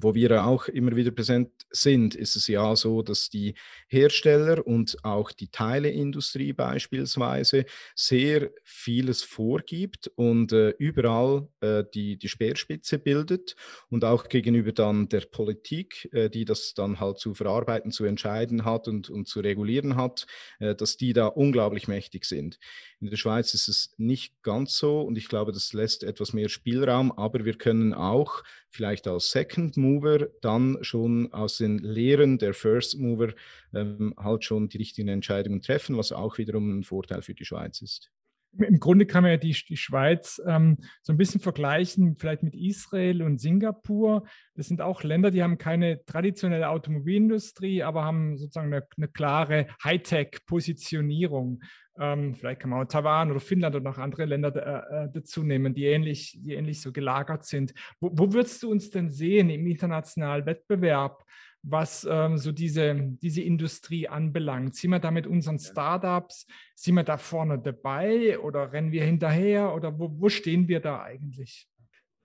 wo 0.00 0.14
wir 0.14 0.44
auch 0.44 0.68
immer 0.68 0.96
wieder 0.96 1.10
präsent 1.10 1.50
sind, 1.70 2.14
ist 2.14 2.36
es 2.36 2.46
ja 2.46 2.74
so, 2.76 3.02
dass 3.02 3.28
die 3.28 3.54
Hersteller 3.88 4.66
und 4.66 4.96
auch 5.04 5.32
die 5.32 5.48
Teileindustrie 5.48 6.52
beispielsweise 6.52 7.66
sehr 7.94 8.50
vieles 8.64 9.22
vorgibt 9.22 10.10
und 10.14 10.52
äh, 10.52 10.70
überall 10.78 11.48
äh, 11.60 11.84
die, 11.94 12.16
die 12.16 12.28
Speerspitze 12.28 12.98
bildet 12.98 13.54
und 13.90 14.04
auch 14.04 14.28
gegenüber 14.28 14.72
dann 14.72 15.08
der 15.08 15.22
Politik, 15.22 16.08
äh, 16.12 16.30
die 16.30 16.44
das 16.44 16.72
dann 16.74 16.98
halt 16.98 17.18
zu 17.18 17.34
verarbeiten, 17.34 17.90
zu 17.90 18.04
entscheiden 18.04 18.64
hat 18.64 18.88
und, 18.88 19.10
und 19.10 19.28
zu 19.28 19.40
regulieren 19.40 19.96
hat, 19.96 20.26
äh, 20.58 20.74
dass 20.74 20.96
die 20.96 21.12
da 21.12 21.26
unglaublich 21.26 21.86
mächtig 21.86 22.24
sind. 22.24 22.58
In 23.00 23.10
der 23.10 23.16
Schweiz 23.16 23.52
ist 23.52 23.68
es 23.68 23.92
nicht 23.98 24.42
ganz 24.42 24.76
so 24.76 25.02
und 25.02 25.18
ich 25.18 25.28
glaube, 25.28 25.52
das 25.52 25.72
lässt 25.72 26.02
etwas 26.02 26.32
mehr 26.32 26.48
Spielraum, 26.48 27.12
aber 27.12 27.44
wir 27.44 27.58
können 27.58 27.92
auch 27.92 28.42
vielleicht 28.72 29.06
als 29.06 29.30
Second 29.30 29.76
Mover 29.76 30.28
dann 30.40 30.78
schon 30.82 31.32
aus 31.32 31.58
den 31.58 31.78
Lehren 31.78 32.38
der 32.38 32.54
First 32.54 32.98
Mover 32.98 33.34
ähm, 33.74 34.14
halt 34.18 34.44
schon 34.44 34.68
die 34.68 34.78
richtigen 34.78 35.08
Entscheidungen 35.08 35.60
treffen, 35.60 35.96
was 35.96 36.12
auch 36.12 36.38
wiederum 36.38 36.78
ein 36.78 36.82
Vorteil 36.82 37.22
für 37.22 37.34
die 37.34 37.44
Schweiz 37.44 37.82
ist. 37.82 38.10
Im 38.58 38.80
Grunde 38.80 39.06
kann 39.06 39.22
man 39.22 39.30
ja 39.32 39.36
die, 39.38 39.56
die 39.66 39.78
Schweiz 39.78 40.40
ähm, 40.46 40.76
so 41.00 41.12
ein 41.12 41.16
bisschen 41.16 41.40
vergleichen, 41.40 42.16
vielleicht 42.18 42.42
mit 42.42 42.54
Israel 42.54 43.22
und 43.22 43.40
Singapur. 43.40 44.24
Das 44.54 44.68
sind 44.68 44.82
auch 44.82 45.02
Länder, 45.02 45.30
die 45.30 45.42
haben 45.42 45.56
keine 45.56 46.04
traditionelle 46.04 46.68
Automobilindustrie, 46.68 47.82
aber 47.82 48.04
haben 48.04 48.36
sozusagen 48.36 48.72
eine, 48.72 48.86
eine 48.96 49.08
klare 49.08 49.68
Hightech-Positionierung. 49.82 51.62
Ähm, 51.98 52.34
vielleicht 52.34 52.60
kann 52.60 52.70
man 52.70 52.82
auch 52.82 52.88
Taiwan 52.88 53.30
oder 53.30 53.40
Finnland 53.40 53.76
oder 53.76 53.84
noch 53.84 53.98
andere 53.98 54.24
Länder 54.24 54.54
äh, 54.54 55.04
äh, 55.04 55.08
dazu 55.12 55.42
nehmen, 55.42 55.74
die 55.74 55.84
ähnlich, 55.84 56.38
die 56.40 56.54
ähnlich 56.54 56.80
so 56.80 56.92
gelagert 56.92 57.44
sind. 57.44 57.74
Wo, 58.00 58.10
wo 58.12 58.32
würdest 58.32 58.62
du 58.62 58.70
uns 58.70 58.90
denn 58.90 59.10
sehen 59.10 59.50
im 59.50 59.66
internationalen 59.66 60.46
Wettbewerb, 60.46 61.24
was 61.62 62.06
ähm, 62.10 62.38
so 62.38 62.50
diese, 62.50 62.94
diese 63.22 63.42
Industrie 63.42 64.08
anbelangt? 64.08 64.74
Sind 64.74 64.90
wir 64.90 64.98
da 64.98 65.10
mit 65.10 65.26
unseren 65.26 65.58
Startups, 65.58 66.46
sind 66.74 66.94
wir 66.94 67.04
da 67.04 67.18
vorne 67.18 67.58
dabei 67.58 68.38
oder 68.38 68.72
rennen 68.72 68.90
wir 68.90 69.04
hinterher 69.04 69.74
oder 69.74 69.98
wo, 69.98 70.10
wo 70.18 70.28
stehen 70.28 70.68
wir 70.68 70.80
da 70.80 71.02
eigentlich? 71.02 71.68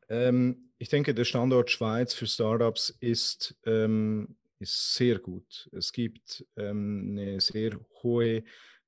Ähm, 0.10 0.72
ich 0.78 0.90
denke, 0.90 1.14
der 1.14 1.26
Standort 1.26 1.70
Schweiz 1.70 2.14
für 2.14 2.28
Startups 2.28 2.90
ist, 3.02 3.60
ähm, 3.66 4.38
ist 4.60 4.96
sehr 4.96 5.20
gut. 5.20 5.70
Es 5.72 5.92
gibt 5.92 6.46
ähm, 6.56 7.10
eine 7.12 7.40
sehr 7.42 7.80
hohe 8.02 8.44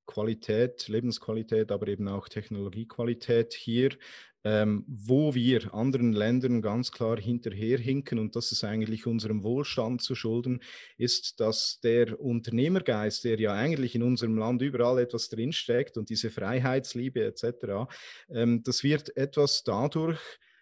Qualität, 0.10 0.88
Lebensqualität, 0.88 1.72
aber 1.72 1.88
eben 1.88 2.08
auch 2.08 2.28
Technologiequalität 2.28 3.54
hier, 3.54 3.92
ähm, 4.44 4.84
wo 4.88 5.36
wir 5.36 5.74
anderen 5.74 6.14
Ländern 6.14 6.64
ganz 6.64 6.92
klar 6.92 7.20
hinterherhinken, 7.20 8.18
und 8.18 8.36
das 8.36 8.52
ist 8.52 8.64
eigentlich 8.64 9.06
unserem 9.06 9.44
Wohlstand 9.44 10.02
zu 10.02 10.16
schulden, 10.16 10.62
ist, 10.98 11.40
dass 11.40 11.80
der 11.82 12.20
Unternehmergeist, 12.20 13.24
der 13.24 13.40
ja 13.40 13.54
eigentlich 13.54 13.94
in 13.94 14.02
unserem 14.02 14.36
Land 14.38 14.64
überall 14.64 14.98
etwas 15.00 15.30
drinsteckt 15.30 15.96
und 15.98 16.10
diese 16.10 16.32
Freiheitsliebe 16.32 17.24
etc., 17.24 17.88
ähm, 18.30 18.64
das 18.64 18.84
wird 18.84 19.16
etwas 19.16 19.64
dadurch 19.64 20.20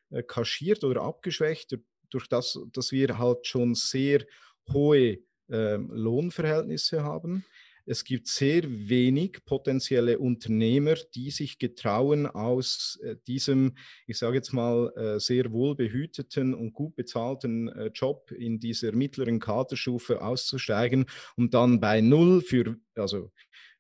äh, 0.10 0.24
kaschiert 0.24 0.84
oder 0.84 1.04
abgeschwächt, 1.04 1.78
durch 2.10 2.28
das, 2.28 2.60
dass 2.74 2.92
wir 2.92 3.18
halt 3.18 3.48
schon 3.48 3.76
sehr 3.76 4.26
hohe 4.74 5.20
äh, 5.50 5.76
Lohnverhältnisse 5.76 7.04
haben 7.04 7.46
es 7.88 8.04
gibt 8.04 8.28
sehr 8.28 8.64
wenig 8.66 9.46
potenzielle 9.46 10.20
Unternehmer, 10.20 10.96
die 11.16 11.32
sich 11.32 11.58
getrauen, 11.58 12.28
aus 12.28 13.00
äh, 13.02 13.16
diesem, 13.28 13.76
ich 14.06 14.18
sage 14.18 14.36
jetzt 14.36 14.52
mal, 14.52 14.92
äh, 14.96 15.20
sehr 15.20 15.52
wohlbehüteten 15.52 16.54
und 16.54 16.74
gut 16.74 16.96
bezahlten 16.96 17.70
äh, 17.70 17.88
Job 17.94 18.32
in 18.32 18.60
dieser 18.60 18.92
mittleren 18.92 19.40
Kaderstufe 19.40 20.22
auszusteigen 20.22 21.06
und 21.38 21.54
dann 21.54 21.80
bei 21.80 22.02
Null 22.02 22.42
für, 22.42 22.76
also 22.96 23.32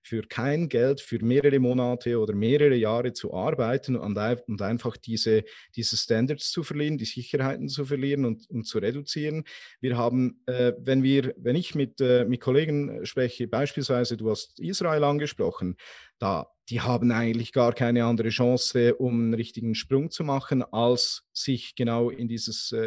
für 0.08 0.22
kein 0.22 0.70
Geld 0.70 1.02
für 1.02 1.24
mehrere 1.24 1.60
Monate 1.60 2.18
oder 2.20 2.34
mehrere 2.34 2.76
Jahre 2.76 3.12
zu 3.12 3.34
arbeiten 3.34 3.98
und, 3.98 4.18
und 4.18 4.62
einfach 4.62 4.96
diese, 4.96 5.44
diese 5.76 5.98
Standards 5.98 6.50
zu 6.52 6.64
verlieren, 6.64 6.98
die 6.98 7.06
Sicherheiten 7.06 7.68
zu 7.68 7.86
verlieren 7.86 8.24
und, 8.24 8.50
und 8.50 8.64
zu 8.64 8.78
reduzieren. 8.80 9.44
Wir 9.82 9.98
haben, 9.98 10.42
äh, 10.46 10.74
wenn 10.80 11.04
wir, 11.04 11.34
wenn 11.38 11.58
ich 11.58 11.76
mit, 11.76 12.00
äh, 12.00 12.24
mit 12.26 12.40
Kollegen 12.40 13.06
spreche, 13.06 13.48
beispielsweise 13.48 14.16
du 14.16 14.30
hast 14.30 14.60
Israel 14.60 15.04
angesprochen, 15.04 15.76
da 16.20 16.48
die 16.70 16.82
haben 16.82 17.12
eigentlich 17.12 17.54
gar 17.54 17.72
keine 17.72 18.04
andere 18.04 18.30
Chance, 18.30 18.96
um 18.96 19.14
einen 19.14 19.34
richtigen 19.34 19.74
Sprung 19.74 20.12
zu 20.12 20.26
machen, 20.26 20.64
als 20.64 21.24
sich 21.32 21.76
genau 21.76 22.10
in 22.10 22.28
dieses 22.28 22.74
äh, 22.74 22.80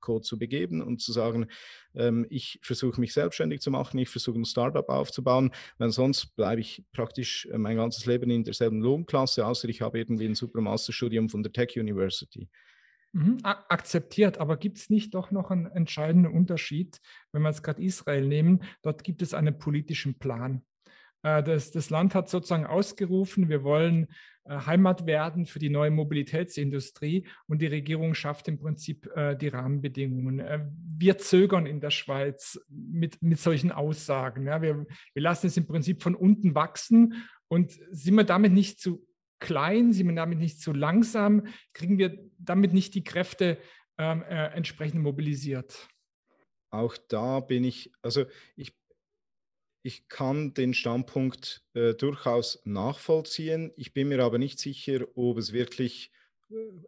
Risiko 0.00 0.20
zu 0.20 0.38
begeben 0.38 0.82
und 0.82 1.00
zu 1.00 1.12
sagen, 1.12 1.46
ähm, 1.94 2.26
ich 2.30 2.58
versuche 2.62 3.00
mich 3.00 3.12
selbstständig 3.12 3.60
zu 3.60 3.70
machen, 3.70 3.98
ich 3.98 4.08
versuche 4.08 4.38
ein 4.38 4.44
Startup 4.44 4.88
aufzubauen, 4.88 5.50
weil 5.78 5.90
sonst 5.90 6.34
bleibe 6.36 6.60
ich 6.60 6.84
praktisch 6.92 7.46
äh, 7.46 7.58
mein 7.58 7.76
ganzes 7.76 8.06
Leben 8.06 8.30
in 8.30 8.44
derselben 8.44 8.80
Lohnklasse, 8.80 9.46
außer 9.46 9.68
ich 9.68 9.82
habe 9.82 9.98
irgendwie 9.98 10.26
ein 10.26 10.34
Supermasterstudium 10.34 11.28
von 11.28 11.42
der 11.42 11.52
Tech 11.52 11.76
University. 11.76 12.48
Mhm, 13.12 13.38
akzeptiert, 13.42 14.38
aber 14.38 14.56
gibt 14.56 14.78
es 14.78 14.88
nicht 14.88 15.14
doch 15.14 15.32
noch 15.32 15.50
einen 15.50 15.66
entscheidenden 15.66 16.32
Unterschied, 16.32 17.00
wenn 17.32 17.42
wir 17.42 17.48
jetzt 17.48 17.64
gerade 17.64 17.82
Israel 17.82 18.26
nehmen? 18.26 18.62
Dort 18.82 19.02
gibt 19.02 19.20
es 19.20 19.34
einen 19.34 19.58
politischen 19.58 20.16
Plan. 20.18 20.62
Äh, 21.22 21.42
das, 21.42 21.72
das 21.72 21.90
Land 21.90 22.14
hat 22.14 22.28
sozusagen 22.28 22.66
ausgerufen, 22.66 23.48
wir 23.48 23.64
wollen 23.64 24.06
Heimat 24.48 25.06
werden 25.06 25.46
für 25.46 25.58
die 25.58 25.70
neue 25.70 25.90
Mobilitätsindustrie 25.90 27.26
und 27.46 27.60
die 27.60 27.66
Regierung 27.66 28.14
schafft 28.14 28.48
im 28.48 28.58
Prinzip 28.58 29.06
äh, 29.14 29.36
die 29.36 29.48
Rahmenbedingungen. 29.48 30.42
Wir 30.98 31.18
zögern 31.18 31.66
in 31.66 31.80
der 31.80 31.90
Schweiz 31.90 32.58
mit, 32.68 33.22
mit 33.22 33.38
solchen 33.38 33.70
Aussagen. 33.70 34.46
Ja, 34.46 34.62
wir, 34.62 34.86
wir 35.12 35.22
lassen 35.22 35.46
es 35.46 35.56
im 35.56 35.66
Prinzip 35.66 36.02
von 36.02 36.14
unten 36.14 36.54
wachsen 36.54 37.14
und 37.48 37.72
sind 37.90 38.14
wir 38.14 38.24
damit 38.24 38.52
nicht 38.52 38.80
zu 38.80 39.06
klein, 39.40 39.92
sind 39.92 40.08
wir 40.08 40.14
damit 40.14 40.38
nicht 40.38 40.60
zu 40.60 40.72
langsam, 40.72 41.46
kriegen 41.72 41.98
wir 41.98 42.18
damit 42.38 42.72
nicht 42.72 42.94
die 42.94 43.04
Kräfte 43.04 43.58
ähm, 43.98 44.22
äh, 44.22 44.46
entsprechend 44.54 45.02
mobilisiert. 45.02 45.88
Auch 46.70 46.96
da 47.08 47.40
bin 47.40 47.64
ich, 47.64 47.92
also 48.02 48.26
ich 48.54 48.79
ich 49.82 50.08
kann 50.08 50.54
den 50.54 50.74
Standpunkt 50.74 51.64
äh, 51.74 51.94
durchaus 51.94 52.60
nachvollziehen. 52.64 53.72
Ich 53.76 53.92
bin 53.92 54.08
mir 54.08 54.22
aber 54.22 54.38
nicht 54.38 54.58
sicher, 54.58 55.06
ob 55.14 55.38
es 55.38 55.52
wirklich 55.52 56.10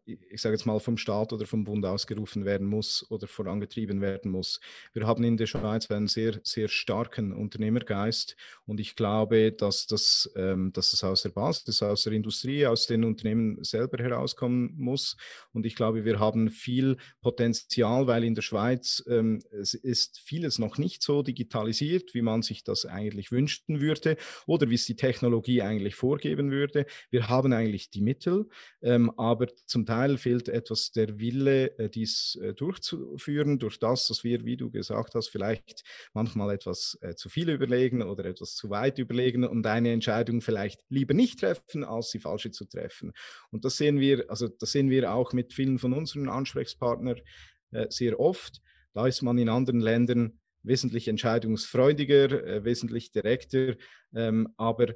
ich 0.05 0.41
sage 0.41 0.55
jetzt 0.55 0.67
mal, 0.67 0.81
vom 0.81 0.97
Staat 0.97 1.33
oder 1.33 1.47
vom 1.47 1.65
Bund 1.65 1.85
ausgerufen 1.85 2.45
werden 2.45 2.67
muss 2.67 3.07
oder 3.11 3.29
vorangetrieben 3.29 4.01
werden 4.01 4.31
muss. 4.31 4.61
Wir 4.93 5.07
haben 5.07 5.23
in 5.25 5.37
der 5.37 5.47
Schweiz 5.47 5.91
einen 5.91 6.09
sehr, 6.09 6.41
sehr 6.43 6.69
starken 6.69 7.33
Unternehmergeist 7.33 8.37
und 8.67 8.81
ich 8.81 8.97
glaube, 8.97 9.53
dass 9.53 9.87
das, 9.87 10.31
ähm, 10.37 10.73
dass 10.73 10.91
das 10.91 11.05
aus 11.05 11.23
der 11.23 11.31
Basis, 11.31 11.83
aus 11.83 12.05
der 12.05 12.13
Industrie, 12.13 12.67
aus 12.67 12.87
den 12.87 13.05
Unternehmen 13.05 13.63
selber 13.63 14.03
herauskommen 14.03 14.75
muss. 14.77 15.17
Und 15.53 15.65
ich 15.67 15.77
glaube, 15.77 16.05
wir 16.05 16.19
haben 16.19 16.51
viel 16.51 16.97
Potenzial, 17.21 18.07
weil 18.07 18.25
in 18.25 18.35
der 18.35 18.43
Schweiz 18.43 19.05
ähm, 19.09 19.43
es 19.51 19.75
ist 19.75 20.19
vieles 20.19 20.59
noch 20.59 20.79
nicht 20.79 21.03
so 21.03 21.23
digitalisiert, 21.23 22.15
wie 22.15 22.23
man 22.23 22.43
sich 22.43 22.65
das 22.65 22.85
eigentlich 22.85 23.31
wünschen 23.31 23.81
würde 23.81 24.17
oder 24.47 24.71
wie 24.71 24.75
es 24.75 24.87
die 24.87 24.97
Technologie 24.97 25.63
eigentlich 25.63 25.95
vorgeben 25.95 26.51
würde. 26.51 26.87
Wir 27.11 27.29
haben 27.29 27.53
eigentlich 27.53 27.91
die 27.91 28.01
Mittel, 28.01 28.49
ähm, 28.83 29.11
aber 29.17 29.47
zum 29.67 29.87
Teil 29.87 30.19
fehlt 30.19 30.49
etwas 30.49 30.93
der 30.93 31.19
Wille, 31.19 31.79
äh, 31.79 31.89
dies 31.89 32.39
äh, 32.43 32.55
durchzuführen, 32.55 33.59
durch 33.59 33.79
das, 33.79 34.07
dass 34.09 34.25
wir, 34.25 34.45
wie 34.45 34.57
du 34.57 34.71
gesagt 34.71 35.15
hast, 35.15 35.29
vielleicht 35.29 35.83
manchmal 36.13 36.55
etwas 36.55 36.99
äh, 37.01 37.15
zu 37.15 37.29
viel 37.29 37.51
überlegen 37.51 38.03
oder 38.03 38.25
etwas 38.25 38.55
zu 38.55 38.71
weit 38.71 38.99
überlegen 38.99 39.45
und 39.45 39.67
eine 39.67 39.93
Entscheidung 39.93 40.41
vielleicht 40.41 40.85
lieber 40.89 41.15
nicht 41.15 41.41
treffen, 41.41 41.85
als 41.85 42.11
die 42.11 42.19
falsche 42.19 42.51
zu 42.51 42.65
treffen. 42.65 43.13
Und 43.51 43.65
das 43.65 43.77
sehen 43.77 44.01
wir, 44.01 44.31
also 44.31 44.49
das 44.49 44.73
sehen 44.73 44.91
wir 44.91 45.13
auch 45.13 45.33
mit 45.33 45.53
vielen 45.53 45.79
von 45.79 45.93
unseren 45.93 46.29
Ansprechpartnern 46.29 47.21
sehr 47.89 48.21
oft. 48.21 48.61
Da 48.93 49.07
ist 49.07 49.23
man 49.23 49.39
in 49.39 49.49
anderen 49.49 49.81
Ländern 49.81 50.39
wesentlich 50.63 51.09
entscheidungsfreudiger, 51.09 52.65
wesentlich 52.65 53.13
direkter, 53.13 53.77
ähm, 54.15 54.49
aber 54.59 54.89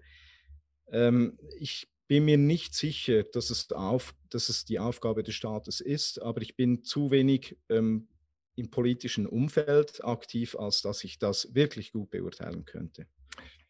ähm, 0.92 1.38
ich 1.58 1.88
bin 2.08 2.24
mir 2.24 2.38
nicht 2.38 2.74
sicher, 2.74 3.24
dass 3.24 3.50
es, 3.50 3.70
auf, 3.72 4.14
dass 4.30 4.48
es 4.48 4.64
die 4.64 4.78
Aufgabe 4.78 5.22
des 5.22 5.34
Staates 5.34 5.80
ist, 5.80 6.22
aber 6.22 6.42
ich 6.42 6.56
bin 6.56 6.84
zu 6.84 7.10
wenig 7.10 7.58
ähm, 7.68 8.08
im 8.54 8.70
politischen 8.70 9.26
Umfeld 9.26 10.04
aktiv, 10.04 10.56
als 10.56 10.82
dass 10.82 11.04
ich 11.04 11.18
das 11.18 11.54
wirklich 11.54 11.92
gut 11.92 12.10
beurteilen 12.10 12.64
könnte. 12.64 13.06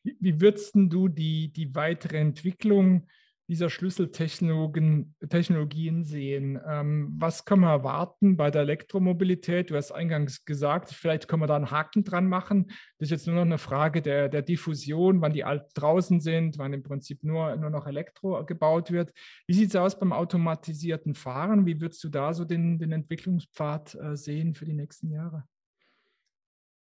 Wie, 0.02 0.40
würdest 0.40 0.72
du 0.74 1.08
die, 1.08 1.52
die 1.52 1.74
weitere 1.74 2.18
Entwicklung 2.18 3.08
dieser 3.48 3.70
Schlüsseltechnologien 3.70 5.14
Technologien 5.28 6.04
sehen. 6.04 6.60
Ähm, 6.66 7.14
was 7.18 7.44
kann 7.44 7.60
man 7.60 7.70
erwarten 7.70 8.36
bei 8.36 8.50
der 8.50 8.62
Elektromobilität? 8.62 9.70
Du 9.70 9.76
hast 9.76 9.92
eingangs 9.92 10.44
gesagt, 10.44 10.90
vielleicht 10.90 11.28
können 11.28 11.42
wir 11.42 11.46
da 11.46 11.56
einen 11.56 11.70
Haken 11.70 12.04
dran 12.04 12.28
machen. 12.28 12.66
Das 12.98 13.06
ist 13.06 13.10
jetzt 13.10 13.26
nur 13.26 13.36
noch 13.36 13.42
eine 13.42 13.58
Frage 13.58 14.02
der, 14.02 14.28
der 14.28 14.42
Diffusion, 14.42 15.20
wann 15.20 15.32
die 15.32 15.44
alt 15.44 15.64
draußen 15.74 16.20
sind, 16.20 16.58
wann 16.58 16.72
im 16.72 16.82
Prinzip 16.82 17.22
nur, 17.22 17.56
nur 17.56 17.70
noch 17.70 17.86
Elektro 17.86 18.44
gebaut 18.44 18.90
wird. 18.90 19.12
Wie 19.46 19.54
sieht 19.54 19.70
es 19.70 19.76
aus 19.76 19.98
beim 19.98 20.12
automatisierten 20.12 21.14
Fahren? 21.14 21.66
Wie 21.66 21.80
würdest 21.80 22.02
du 22.02 22.08
da 22.08 22.34
so 22.34 22.44
den, 22.44 22.78
den 22.78 22.92
Entwicklungspfad 22.92 23.94
äh, 23.94 24.16
sehen 24.16 24.54
für 24.54 24.64
die 24.64 24.74
nächsten 24.74 25.10
Jahre? 25.10 25.44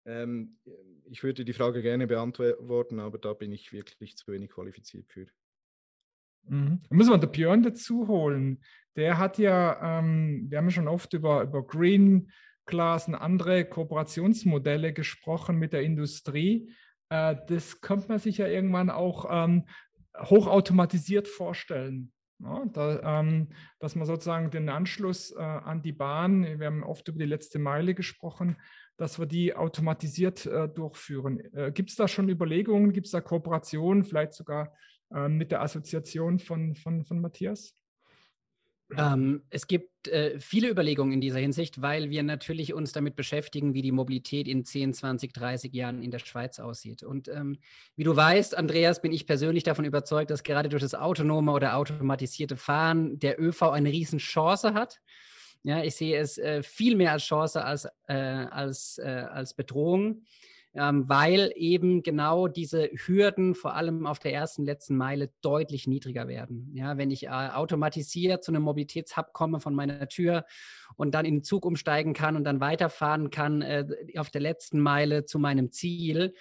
Ähm, 0.06 0.58
ich 1.04 1.24
würde 1.24 1.44
die 1.44 1.54
Frage 1.54 1.82
gerne 1.82 2.08
beantworten, 2.08 3.00
aber 3.00 3.18
da 3.18 3.34
bin 3.34 3.52
ich 3.52 3.74
wirklich 3.74 4.16
zu 4.16 4.32
wenig 4.32 4.50
qualifiziert 4.50 5.10
für. 5.10 5.28
Mhm. 6.48 6.80
Da 6.90 6.96
müssen 6.96 7.12
wir 7.12 7.18
den 7.18 7.32
Björn 7.32 7.64
dazu 7.64 8.08
holen. 8.08 8.62
Der 8.96 9.18
hat 9.18 9.38
ja, 9.38 10.00
ähm, 10.00 10.48
wir 10.50 10.58
haben 10.58 10.66
ja 10.66 10.72
schon 10.72 10.88
oft 10.88 11.14
über, 11.14 11.44
über 11.44 11.66
Green 11.66 12.32
Class 12.66 13.08
und 13.08 13.16
andere 13.16 13.66
Kooperationsmodelle 13.66 14.94
gesprochen 14.94 15.58
mit 15.58 15.74
der 15.74 15.84
Industrie. 15.84 16.72
Äh, 17.10 17.36
das 17.48 17.82
könnte 17.82 18.10
man 18.10 18.20
sich 18.20 18.38
ja 18.38 18.48
irgendwann 18.48 18.90
auch 18.90 19.26
ähm, 19.30 19.66
hochautomatisiert 20.18 21.28
vorstellen. 21.28 22.12
Ja, 22.40 22.66
da, 22.72 23.20
ähm, 23.20 23.48
dass 23.80 23.96
man 23.96 24.06
sozusagen 24.06 24.52
den 24.52 24.70
Anschluss 24.70 25.32
äh, 25.32 25.42
an 25.42 25.82
die 25.82 25.92
Bahn, 25.92 26.60
wir 26.60 26.68
haben 26.68 26.84
oft 26.84 27.08
über 27.08 27.18
die 27.18 27.26
letzte 27.26 27.58
Meile 27.58 27.96
gesprochen, 27.96 28.58
dass 28.96 29.18
wir 29.18 29.26
die 29.26 29.56
automatisiert 29.56 30.46
äh, 30.46 30.70
durchführen. 30.70 31.40
Äh, 31.54 31.72
gibt 31.72 31.90
es 31.90 31.96
da 31.96 32.08
schon 32.08 32.30
Überlegungen, 32.30 32.94
gibt 32.94 33.08
es 33.08 33.12
da 33.12 33.22
Kooperationen, 33.22 34.04
vielleicht 34.04 34.34
sogar 34.34 34.74
mit 35.10 35.52
der 35.52 35.62
Assoziation 35.62 36.40
von, 36.40 36.76
von, 36.76 37.06
von 37.06 37.22
Matthias? 37.22 37.74
Ähm, 38.96 39.44
es 39.50 39.68
gibt 39.68 40.08
äh, 40.08 40.40
viele 40.40 40.70
Überlegungen 40.70 41.12
in 41.12 41.22
dieser 41.22 41.40
Hinsicht, 41.40 41.82
weil 41.82 42.10
wir 42.10 42.24
natürlich 42.24 42.74
uns 42.74 42.94
damit 42.94 43.18
beschäftigen, 43.18 43.74
wie 43.74 43.82
die 43.82 43.92
Mobilität 43.92 44.48
in 44.48 44.64
10, 44.64 44.94
20, 44.94 45.34
30 45.34 45.74
Jahren 45.74 46.02
in 46.02 46.12
der 46.12 46.20
Schweiz 46.20 46.60
aussieht. 46.60 47.04
Und 47.04 47.28
ähm, 47.28 47.58
wie 47.98 48.06
du 48.06 48.16
weißt, 48.16 48.56
Andreas, 48.56 49.02
bin 49.02 49.12
ich 49.12 49.28
persönlich 49.28 49.64
davon 49.64 49.84
überzeugt, 49.84 50.32
dass 50.32 50.44
gerade 50.44 50.70
durch 50.70 50.82
das 50.82 50.96
autonome 50.96 51.52
oder 51.52 51.76
automatisierte 51.76 52.56
Fahren 52.56 53.20
der 53.20 53.42
ÖV 53.42 53.64
eine 53.64 53.92
Riesenchance 53.92 54.74
hat. 54.74 55.02
Ja, 55.64 55.84
ich 55.84 55.96
sehe 55.96 56.18
es 56.18 56.38
äh, 56.38 56.64
viel 56.64 56.96
mehr 56.96 57.12
als 57.12 57.24
Chance 57.24 57.66
als, 57.66 57.90
äh, 58.08 58.14
als, 58.14 59.00
äh, 59.00 59.26
als 59.30 59.54
Bedrohung 59.54 60.24
ähm, 60.74 61.08
weil 61.10 61.52
eben 61.56 62.04
genau 62.04 62.48
diese 62.48 62.90
Hürden 62.94 63.56
vor 63.56 63.76
allem 63.76 64.06
auf 64.06 64.20
der 64.20 64.34
ersten, 64.34 64.66
letzten 64.66 64.96
Meile 64.96 65.32
deutlich 65.42 65.88
niedriger 65.88 66.28
werden. 66.28 66.72
Ja, 66.74 66.98
wenn 66.98 67.12
ich 67.12 67.26
äh, 67.26 67.30
automatisiert 67.30 68.44
zu 68.44 68.52
einem 68.52 68.64
Mobilitätshub 68.64 69.34
komme 69.34 69.60
von 69.60 69.74
meiner 69.74 70.08
Tür 70.08 70.46
und 70.96 71.16
dann 71.16 71.26
in 71.26 71.36
den 71.36 71.44
Zug 71.44 71.66
umsteigen 71.66 72.14
kann 72.14 72.36
und 72.36 72.44
dann 72.44 72.60
weiterfahren 72.60 73.30
kann 73.30 73.62
äh, 73.62 73.88
auf 74.18 74.30
der 74.30 74.42
letzten 74.42 74.80
Meile 74.80 75.26
zu 75.26 75.40
meinem 75.40 75.72
Ziel, 75.72 76.34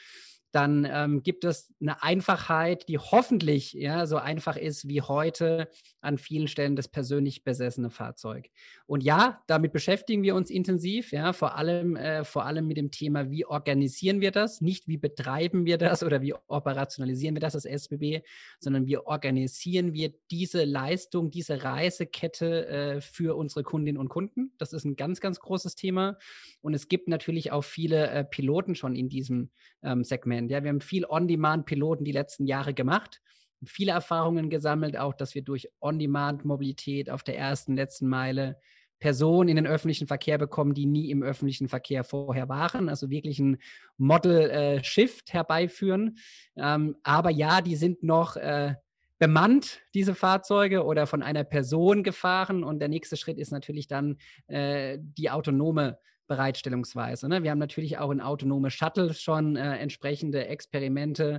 dann 0.57 0.89
ähm, 0.91 1.23
gibt 1.23 1.45
es 1.45 1.71
eine 1.83 2.03
Einfachheit, 2.03 2.89
die 2.89 2.97
hoffentlich 2.97 3.75
ja, 3.75 4.07
so 4.07 4.17
einfach 4.17 4.57
ist 4.57 4.89
wie 4.89 5.03
heute 5.03 5.69
an 6.01 6.17
vielen 6.17 6.49
Stellen 6.49 6.77
das 6.77 6.89
persönlich 6.89 7.45
besessene 7.45 7.91
Fahrzeug. 7.91 8.49
Und 8.87 9.03
ja, 9.03 9.43
damit 9.49 9.75
beschäftigen 9.75 10.23
wir 10.23 10.35
uns 10.35 10.49
intensiv, 10.49 11.13
ja, 11.13 11.35
vor 11.35 11.57
allem, 11.57 11.95
äh, 11.95 12.25
vor 12.25 12.47
allem 12.47 12.67
mit 12.67 12.79
dem 12.79 12.91
Thema, 12.91 13.31
wie 13.31 13.45
organisieren 13.45 14.23
wir 14.23 14.31
das, 14.31 14.63
nicht 14.63 14.89
wie 14.89 14.97
betreiben 14.97 15.67
wir 15.67 15.77
das 15.77 16.03
oder 16.03 16.23
wie 16.23 16.33
operationalisieren 16.47 17.37
wir 17.37 17.41
das 17.41 17.55
als 17.55 17.67
SBB, 17.67 18.23
sondern 18.59 18.87
wie 18.87 18.97
organisieren 18.97 19.93
wir 19.93 20.15
diese 20.31 20.65
Leistung, 20.65 21.31
diese 21.31 21.65
Reisekette 21.65 22.67
äh, 22.67 23.01
für 23.03 23.37
unsere 23.37 23.63
Kundinnen 23.63 24.01
und 24.01 24.09
Kunden. 24.09 24.53
Das 24.57 24.73
ist 24.73 24.87
ein 24.87 24.97
ganz, 24.97 25.21
ganz 25.21 25.39
großes 25.39 25.75
Thema. 25.75 26.17
Und 26.63 26.73
es 26.73 26.89
gibt 26.89 27.09
natürlich 27.09 27.53
auch 27.53 27.65
viele 27.65 28.09
äh, 28.09 28.25
Piloten 28.25 28.75
schon 28.75 28.97
in 28.97 29.11
diesem 29.11 29.51
ähm, 29.83 30.05
Segment. 30.05 30.46
Ja, 30.51 30.63
wir 30.63 30.71
haben 30.71 30.81
viel 30.81 31.05
On-Demand-Piloten 31.05 32.05
die 32.05 32.13
letzten 32.13 32.47
Jahre 32.47 32.75
gemacht 32.75 33.21
viele 33.65 33.93
Erfahrungen 33.93 34.51
gesammelt, 34.51 34.97
auch 34.97 35.15
dass 35.15 35.35
wir 35.35 35.43
durch 35.43 35.69
On-Demand-Mobilität 35.81 37.11
auf 37.11 37.23
der 37.23 37.39
ersten, 37.39 37.77
letzten 37.77 38.07
Meile 38.07 38.61
Personen 38.99 39.51
in 39.51 39.57
den 39.57 39.67
öffentlichen 39.67 40.07
Verkehr 40.07 40.39
bekommen, 40.39 40.73
die 40.73 40.87
nie 40.87 41.11
im 41.11 41.23
öffentlichen 41.23 41.69
Verkehr 41.69 42.03
vorher 42.03 42.49
waren, 42.49 42.89
also 42.89 43.11
wirklich 43.11 43.39
ein 43.39 43.59
Model-Shift 43.99 45.29
äh, 45.29 45.33
herbeiführen. 45.33 46.17
Ähm, 46.57 46.97
aber 47.03 47.31
ja, 47.31 47.61
die 47.61 47.77
sind 47.77 48.03
noch 48.03 48.37
äh, 48.37 48.75
bemannt, 49.19 49.81
diese 49.93 50.15
Fahrzeuge, 50.15 50.85
oder 50.85 51.07
von 51.07 51.23
einer 51.23 51.45
Person 51.45 52.05
gefahren. 52.05 52.65
Und 52.65 52.79
der 52.79 52.89
nächste 52.89 53.17
Schritt 53.17 53.39
ist 53.39 53.53
natürlich 53.53 53.87
dann 53.87 54.17
äh, 54.47 54.99
die 54.99 55.31
autonome 55.31 55.99
Bereitstellungsweise. 56.27 57.29
Ne? 57.29 57.43
Wir 57.43 57.51
haben 57.51 57.59
natürlich 57.59 57.99
auch 57.99 58.11
in 58.11 58.21
autonome 58.21 58.71
Shuttles 58.71 59.21
schon 59.21 59.57
äh, 59.57 59.77
entsprechende 59.79 60.47
Experimente 60.47 61.39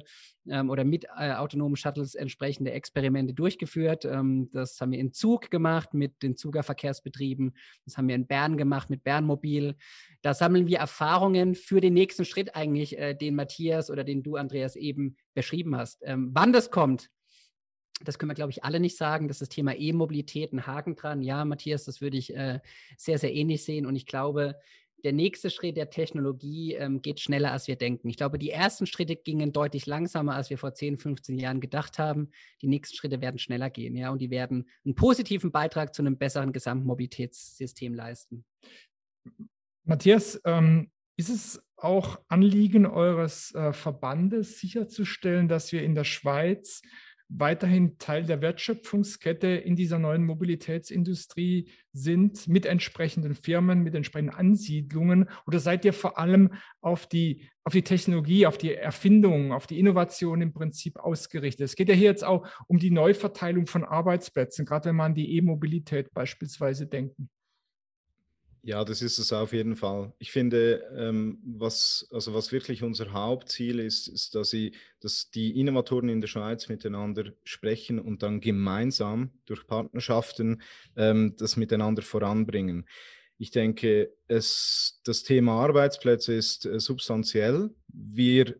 ähm, 0.50 0.70
oder 0.70 0.84
mit 0.84 1.06
äh, 1.18 1.34
autonomen 1.34 1.76
Shuttles 1.76 2.16
entsprechende 2.16 2.72
Experimente 2.72 3.34
durchgeführt. 3.34 4.06
Ähm, 4.06 4.50
das 4.54 4.80
haben 4.80 4.92
wir 4.92 5.00
in 5.00 5.14
Zug 5.14 5.52
gemacht 5.52 5.94
mit 5.94 6.24
den 6.24 6.36
Zuger 6.36 6.64
Verkehrsbetrieben. 6.64 7.56
Das 7.86 7.98
haben 7.98 8.08
wir 8.08 8.16
in 8.16 8.28
Bern 8.28 8.58
gemacht 8.58 8.90
mit 8.90 9.04
Bernmobil. 9.04 9.76
Da 10.22 10.34
sammeln 10.34 10.68
wir 10.68 10.80
Erfahrungen 10.80 11.56
für 11.56 11.82
den 11.82 11.94
nächsten 11.94 12.26
Schritt 12.26 12.56
eigentlich, 12.56 12.98
äh, 12.98 13.14
den 13.14 13.36
Matthias 13.36 13.90
oder 13.90 14.04
den 14.04 14.24
du, 14.24 14.36
Andreas, 14.36 14.76
eben 14.76 15.18
beschrieben 15.34 15.76
hast. 15.76 16.02
Ähm, 16.04 16.32
wann 16.34 16.54
das 16.54 16.72
kommt, 16.72 17.10
das 18.04 18.20
können 18.20 18.30
wir, 18.30 18.36
glaube 18.36 18.52
ich, 18.52 18.64
alle 18.64 18.80
nicht 18.80 18.98
sagen. 18.98 19.28
Das 19.28 19.38
ist 19.38 19.50
das 19.50 19.56
Thema 19.56 19.76
E-Mobilität, 19.76 20.54
ein 20.54 20.68
Haken 20.68 20.96
dran. 20.96 21.22
Ja, 21.22 21.46
Matthias, 21.46 21.86
das 21.86 22.02
würde 22.02 22.18
ich 22.18 22.36
äh, 22.36 22.60
sehr, 22.98 23.18
sehr 23.18 23.34
ähnlich 23.34 23.64
sehen. 23.64 23.86
Und 23.86 23.96
ich 23.96 24.06
glaube, 24.06 24.56
der 25.04 25.14
nächste 25.14 25.50
Schritt 25.50 25.78
der 25.78 25.90
Technologie 25.90 26.74
ähm, 26.74 27.02
geht 27.02 27.20
schneller, 27.20 27.52
als 27.52 27.68
wir 27.68 27.76
denken. 27.76 28.10
Ich 28.10 28.18
glaube, 28.18 28.40
die 28.40 28.50
ersten 28.50 28.88
Schritte 28.88 29.16
gingen 29.16 29.54
deutlich 29.54 29.86
langsamer, 29.86 30.36
als 30.36 30.50
wir 30.50 30.58
vor 30.58 30.74
10, 30.74 30.98
15 30.98 31.38
Jahren 31.38 31.62
gedacht 31.62 32.00
haben. 32.00 32.32
Die 32.62 32.68
nächsten 32.68 32.96
Schritte 32.96 33.22
werden 33.22 33.38
schneller 33.38 33.70
gehen, 33.70 33.96
ja, 33.96 34.10
und 34.10 34.20
die 34.20 34.32
werden 34.32 34.68
einen 34.86 34.96
positiven 34.96 35.52
Beitrag 35.52 35.94
zu 35.94 36.02
einem 36.02 36.18
besseren 36.18 36.52
Gesamtmobilitätssystem 36.52 37.94
leisten. 37.94 38.44
Matthias, 39.84 40.42
ähm, 40.46 40.92
ist 41.16 41.30
es 41.30 41.64
auch 41.78 42.20
Anliegen 42.28 42.86
eures 42.86 43.54
äh, 43.54 43.74
Verbandes 43.74 44.60
sicherzustellen, 44.60 45.48
dass 45.48 45.72
wir 45.72 45.84
in 45.84 45.96
der 45.96 46.04
Schweiz 46.04 46.82
weiterhin 47.30 47.98
Teil 47.98 48.24
der 48.24 48.42
Wertschöpfungskette 48.42 49.48
in 49.48 49.76
dieser 49.76 50.00
neuen 50.00 50.26
Mobilitätsindustrie 50.26 51.70
sind, 51.92 52.48
mit 52.48 52.66
entsprechenden 52.66 53.36
Firmen, 53.36 53.84
mit 53.84 53.96
entsprechenden 53.96 54.36
Ansiedlungen? 54.36 55.30
Oder 55.46 55.60
seid 55.60 55.84
ihr 55.86 55.94
vor 55.94 56.18
allem 56.18 56.54
auf 56.82 57.08
die, 57.08 57.50
auf 57.64 57.74
die 57.74 57.82
Technologie, 57.82 58.46
auf 58.46 58.58
die 58.58 58.74
Erfindung, 58.74 59.52
auf 59.52 59.68
die 59.68 59.80
Innovation 59.80 60.42
im 60.42 60.54
Prinzip 60.54 60.98
ausgerichtet? 60.98 61.66
Es 61.66 61.76
geht 61.76 61.90
ja 61.90 61.96
hier 61.96 62.10
jetzt 62.10 62.24
auch 62.24 62.48
um 62.68 62.80
die 62.80 62.92
Neuverteilung 62.92 63.68
von 63.68 63.84
Arbeitsplätzen, 63.84 64.66
gerade 64.66 64.90
wenn 64.90 64.96
man 64.96 65.12
an 65.12 65.16
die 65.16 65.36
E-Mobilität 65.38 66.14
beispielsweise 66.14 66.88
denken. 66.88 67.30
Ja, 68.68 68.84
das 68.84 69.02
ist 69.02 69.18
es 69.18 69.32
auf 69.32 69.54
jeden 69.54 69.78
Fall. 69.78 70.12
Ich 70.20 70.34
finde, 70.34 70.84
ähm, 70.94 71.40
was, 71.46 72.06
also 72.12 72.34
was 72.34 72.52
wirklich 72.52 72.84
unser 72.84 73.14
Hauptziel 73.14 73.80
ist, 73.80 74.10
ist, 74.10 74.36
dass, 74.36 74.50
sie, 74.50 74.74
dass 75.00 75.32
die 75.32 75.58
Innovatoren 75.58 76.10
in 76.10 76.20
der 76.20 76.28
Schweiz 76.28 76.68
miteinander 76.68 77.32
sprechen 77.46 77.98
und 77.98 78.24
dann 78.24 78.42
gemeinsam 78.42 79.32
durch 79.46 79.66
Partnerschaften 79.68 80.62
ähm, 80.98 81.36
das 81.38 81.56
miteinander 81.56 82.02
voranbringen. 82.02 82.90
Ich 83.38 83.52
denke, 83.52 84.12
es, 84.28 85.00
das 85.06 85.24
Thema 85.24 85.62
Arbeitsplätze 85.62 86.34
ist 86.34 86.66
äh, 86.66 86.82
substanziell. 86.82 87.70
Wir 87.88 88.60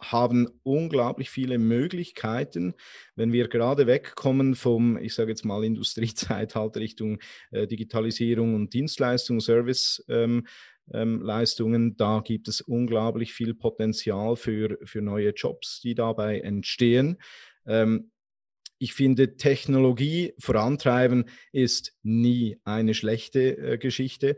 haben 0.00 0.48
unglaublich 0.62 1.30
viele 1.30 1.58
Möglichkeiten, 1.58 2.74
wenn 3.14 3.32
wir 3.32 3.48
gerade 3.48 3.86
wegkommen 3.86 4.54
vom, 4.54 4.98
ich 4.98 5.14
sage 5.14 5.30
jetzt 5.30 5.44
mal, 5.44 5.64
Industriezeitalter 5.64 6.80
Richtung 6.80 7.18
äh, 7.50 7.66
Digitalisierung 7.66 8.54
und 8.54 8.74
Dienstleistung, 8.74 9.40
Serviceleistungen. 9.40 10.44
Ähm, 10.92 11.90
ähm, 11.90 11.96
da 11.96 12.20
gibt 12.20 12.48
es 12.48 12.60
unglaublich 12.60 13.32
viel 13.32 13.54
Potenzial 13.54 14.36
für, 14.36 14.78
für 14.84 15.00
neue 15.00 15.30
Jobs, 15.30 15.80
die 15.80 15.94
dabei 15.94 16.40
entstehen. 16.40 17.16
Ähm, 17.66 18.10
ich 18.78 18.92
finde, 18.92 19.36
Technologie 19.36 20.34
vorantreiben 20.38 21.30
ist 21.52 21.96
nie 22.02 22.58
eine 22.64 22.92
schlechte 22.92 23.56
äh, 23.56 23.78
Geschichte. 23.78 24.36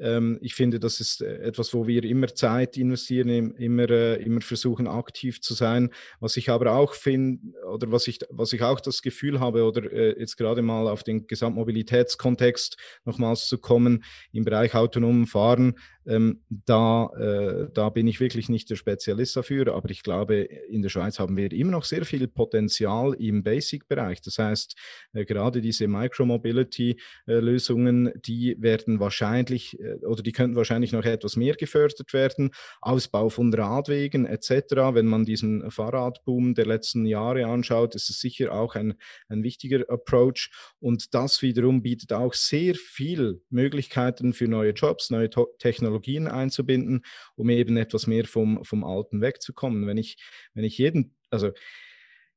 Ähm, 0.00 0.38
ich 0.40 0.54
finde, 0.54 0.80
das 0.80 1.00
ist 1.00 1.20
äh, 1.20 1.38
etwas, 1.42 1.74
wo 1.74 1.86
wir 1.86 2.04
immer 2.04 2.28
Zeit 2.34 2.76
investieren, 2.76 3.54
immer, 3.56 3.90
äh, 3.90 4.22
immer 4.22 4.40
versuchen, 4.40 4.86
aktiv 4.86 5.40
zu 5.40 5.54
sein. 5.54 5.90
Was 6.20 6.36
ich 6.36 6.50
aber 6.50 6.72
auch 6.72 6.94
finde, 6.94 7.58
oder 7.66 7.92
was 7.92 8.08
ich, 8.08 8.20
was 8.30 8.52
ich 8.52 8.62
auch 8.62 8.80
das 8.80 9.02
Gefühl 9.02 9.40
habe, 9.40 9.64
oder 9.64 9.92
äh, 9.92 10.18
jetzt 10.18 10.36
gerade 10.36 10.62
mal 10.62 10.88
auf 10.88 11.02
den 11.02 11.26
Gesamtmobilitätskontext 11.26 12.76
nochmals 13.04 13.46
zu 13.46 13.58
kommen, 13.58 14.04
im 14.32 14.44
Bereich 14.44 14.74
autonomen 14.74 15.26
Fahren, 15.26 15.74
ähm, 16.06 16.40
da, 16.48 17.10
äh, 17.18 17.68
da 17.72 17.88
bin 17.90 18.06
ich 18.06 18.20
wirklich 18.20 18.48
nicht 18.48 18.70
der 18.70 18.76
Spezialist 18.76 19.34
dafür, 19.36 19.74
aber 19.74 19.90
ich 19.90 20.02
glaube, 20.02 20.36
in 20.36 20.80
der 20.82 20.88
Schweiz 20.88 21.18
haben 21.18 21.36
wir 21.36 21.52
immer 21.52 21.72
noch 21.72 21.84
sehr 21.84 22.06
viel 22.06 22.26
Potenzial 22.26 23.12
im 23.14 23.42
Basic-Bereich. 23.42 24.22
Das 24.22 24.38
heißt, 24.38 24.76
äh, 25.12 25.26
gerade 25.26 25.60
diese 25.60 25.88
Micromobility-Lösungen, 25.88 28.12
die 28.24 28.56
werden 28.58 28.98
wahrscheinlich 28.98 29.78
äh, 29.78 29.96
oder 30.06 30.22
die 30.22 30.32
könnten 30.32 30.56
wahrscheinlich 30.56 30.92
noch 30.92 31.04
etwas 31.04 31.36
mehr 31.36 31.54
gefördert 31.54 32.14
werden. 32.14 32.50
Ausbau 32.80 33.28
von 33.28 33.52
Radwegen 33.52 34.24
etc. 34.26 34.94
Wenn 34.94 35.06
man 35.06 35.24
diesen 35.24 35.68
Fahrradboom 35.70 36.54
der 36.54 36.66
letzten 36.66 37.04
Jahre 37.04 37.46
anschaut, 37.46 37.94
ist 37.94 38.08
es 38.08 38.20
sicher 38.20 38.52
auch 38.52 38.74
ein, 38.74 38.94
ein 39.28 39.42
wichtiger 39.42 39.84
Approach. 39.88 40.50
Und 40.78 41.14
das 41.14 41.42
wiederum 41.42 41.82
bietet 41.82 42.12
auch 42.12 42.34
sehr 42.34 42.74
viel 42.74 43.42
Möglichkeiten 43.50 44.32
für 44.32 44.48
neue 44.48 44.72
Jobs, 44.72 45.10
neue 45.10 45.30
Technologien 45.58 45.90
Technologien 46.00 46.28
einzubinden, 46.28 47.04
um 47.36 47.50
eben 47.50 47.76
etwas 47.76 48.06
mehr 48.06 48.24
vom, 48.24 48.64
vom 48.64 48.84
Alten 48.84 49.20
wegzukommen. 49.20 49.86
Wenn 49.86 49.96
ich, 49.96 50.16
wenn 50.54 50.64
ich 50.64 50.78
jeden, 50.78 51.14
also 51.30 51.52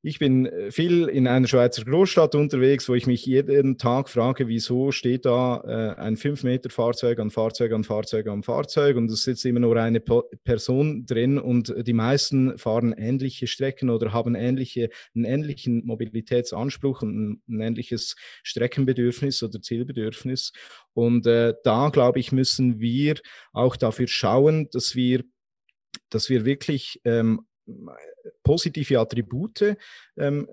ich 0.05 0.19
bin 0.19 0.45
äh, 0.45 0.69
viel 0.69 1.07
in 1.07 1.27
einer 1.27 1.47
Schweizer 1.47 1.85
Großstadt 1.85 2.35
unterwegs, 2.35 2.89
wo 2.89 2.93
ich 2.93 3.07
mich 3.07 3.25
jeden 3.25 3.77
Tag 3.77 4.09
frage, 4.09 4.49
wieso 4.49 4.91
steht 4.91 5.25
da 5.25 5.63
äh, 5.65 5.99
ein 5.99 6.17
5-Meter-Fahrzeug 6.17 7.19
an 7.19 7.31
Fahrzeug 7.31 7.71
an 7.71 7.85
Fahrzeug 7.85 8.27
an 8.27 8.43
Fahrzeug 8.43 8.97
und 8.97 9.09
es 9.09 9.23
sitzt 9.23 9.45
immer 9.45 9.61
nur 9.61 9.77
eine 9.77 10.01
po 10.01 10.23
Person 10.43 11.05
drin 11.05 11.39
und 11.39 11.73
die 11.87 11.93
meisten 11.93 12.57
fahren 12.57 12.93
ähnliche 12.97 13.47
Strecken 13.47 13.89
oder 13.89 14.11
haben 14.11 14.35
ähnliche, 14.35 14.89
einen 15.15 15.23
ähnlichen 15.23 15.85
Mobilitätsanspruch 15.85 17.01
und 17.01 17.41
ein, 17.47 17.61
ähnliches 17.61 18.17
Streckenbedürfnis 18.43 19.41
oder 19.41 19.61
Zielbedürfnis. 19.61 20.51
Und 20.93 21.25
äh, 21.27 21.53
da, 21.63 21.89
glaube 21.89 22.19
ich, 22.19 22.33
müssen 22.33 22.81
wir 22.81 23.15
auch 23.53 23.77
dafür 23.77 24.07
schauen, 24.07 24.67
dass 24.71 24.95
wir 24.95 25.23
dass 26.09 26.29
wir 26.29 26.45
wirklich 26.45 27.01
ähm, 27.05 27.47
positive 28.43 28.99
Attribute 28.99 29.77
ähm, 30.17 30.47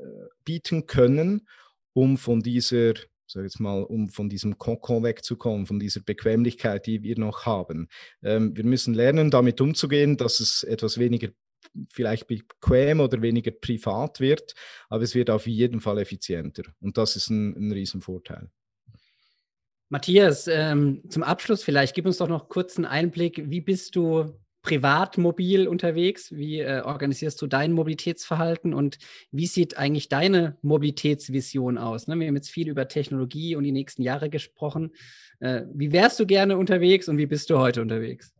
bieten 0.44 0.87
können, 0.87 1.49
um 1.92 2.16
von 2.16 2.40
dieser 2.40 2.94
sag 3.31 3.44
jetzt 3.44 3.61
mal, 3.61 3.83
um 3.83 4.09
von 4.09 4.29
diesem 4.29 4.59
Kokon 4.59 5.05
wegzukommen, 5.05 5.66
von 5.66 5.79
dieser 5.79 6.01
Bequemlichkeit, 6.01 6.87
die 6.87 7.03
wir 7.03 7.18
noch 7.18 7.46
haben. 7.46 7.88
Ähm, 8.23 8.57
wir 8.57 8.64
müssen 8.64 8.94
lernen, 8.94 9.31
damit 9.31 9.61
umzugehen, 9.61 10.16
dass 10.16 10.40
es 10.40 10.64
etwas 10.64 10.99
weniger 10.99 11.29
vielleicht 11.88 12.27
bequem 12.27 13.01
oder 13.01 13.23
weniger 13.23 13.53
privat 13.53 14.18
wird, 14.18 14.55
aber 14.88 15.05
es 15.05 15.14
wird 15.14 15.31
auf 15.31 15.46
jeden 15.46 15.81
Fall 15.81 15.99
effizienter. 15.99 16.64
Und 16.81 16.99
das 16.99 17.16
ist 17.16 17.31
ein, 17.31 17.55
ein 17.57 17.73
Riesenvorteil. 17.73 18.51
Matthias, 19.88 20.46
ähm, 20.46 21.03
zum 21.09 21.23
Abschluss 21.23 21.62
vielleicht, 21.62 21.94
gib 21.94 22.07
uns 22.07 22.18
doch 22.18 22.29
noch 22.29 22.49
kurz 22.49 22.77
einen 22.77 22.87
Einblick. 22.87 23.51
Wie 23.51 23.61
bist 23.61 23.96
du 23.96 24.39
privat 24.62 25.18
mobil 25.18 25.68
unterwegs? 25.68 26.33
Wie 26.33 26.61
äh, 26.61 26.83
organisierst 26.83 27.40
du 27.40 27.46
dein 27.46 27.73
Mobilitätsverhalten 27.73 28.75
und 28.75 28.99
wie 29.31 29.46
sieht 29.46 29.79
eigentlich 29.79 30.09
deine 30.09 30.59
Mobilitätsvision 30.62 31.79
aus? 31.79 32.07
Ne? 32.07 32.18
Wir 32.18 32.29
haben 32.29 32.37
jetzt 32.37 32.51
viel 32.51 32.68
über 32.68 32.88
Technologie 32.88 33.57
und 33.57 33.64
die 33.64 33.73
nächsten 33.73 34.03
Jahre 34.03 34.31
gesprochen. 34.31 34.92
Äh, 35.40 35.62
wie 35.73 35.92
wärst 35.92 36.20
du 36.20 36.27
gerne 36.27 36.57
unterwegs 36.59 37.09
und 37.09 37.18
wie 37.18 37.27
bist 37.27 37.51
du 37.51 37.59
heute 37.59 37.83
unterwegs? 37.83 38.33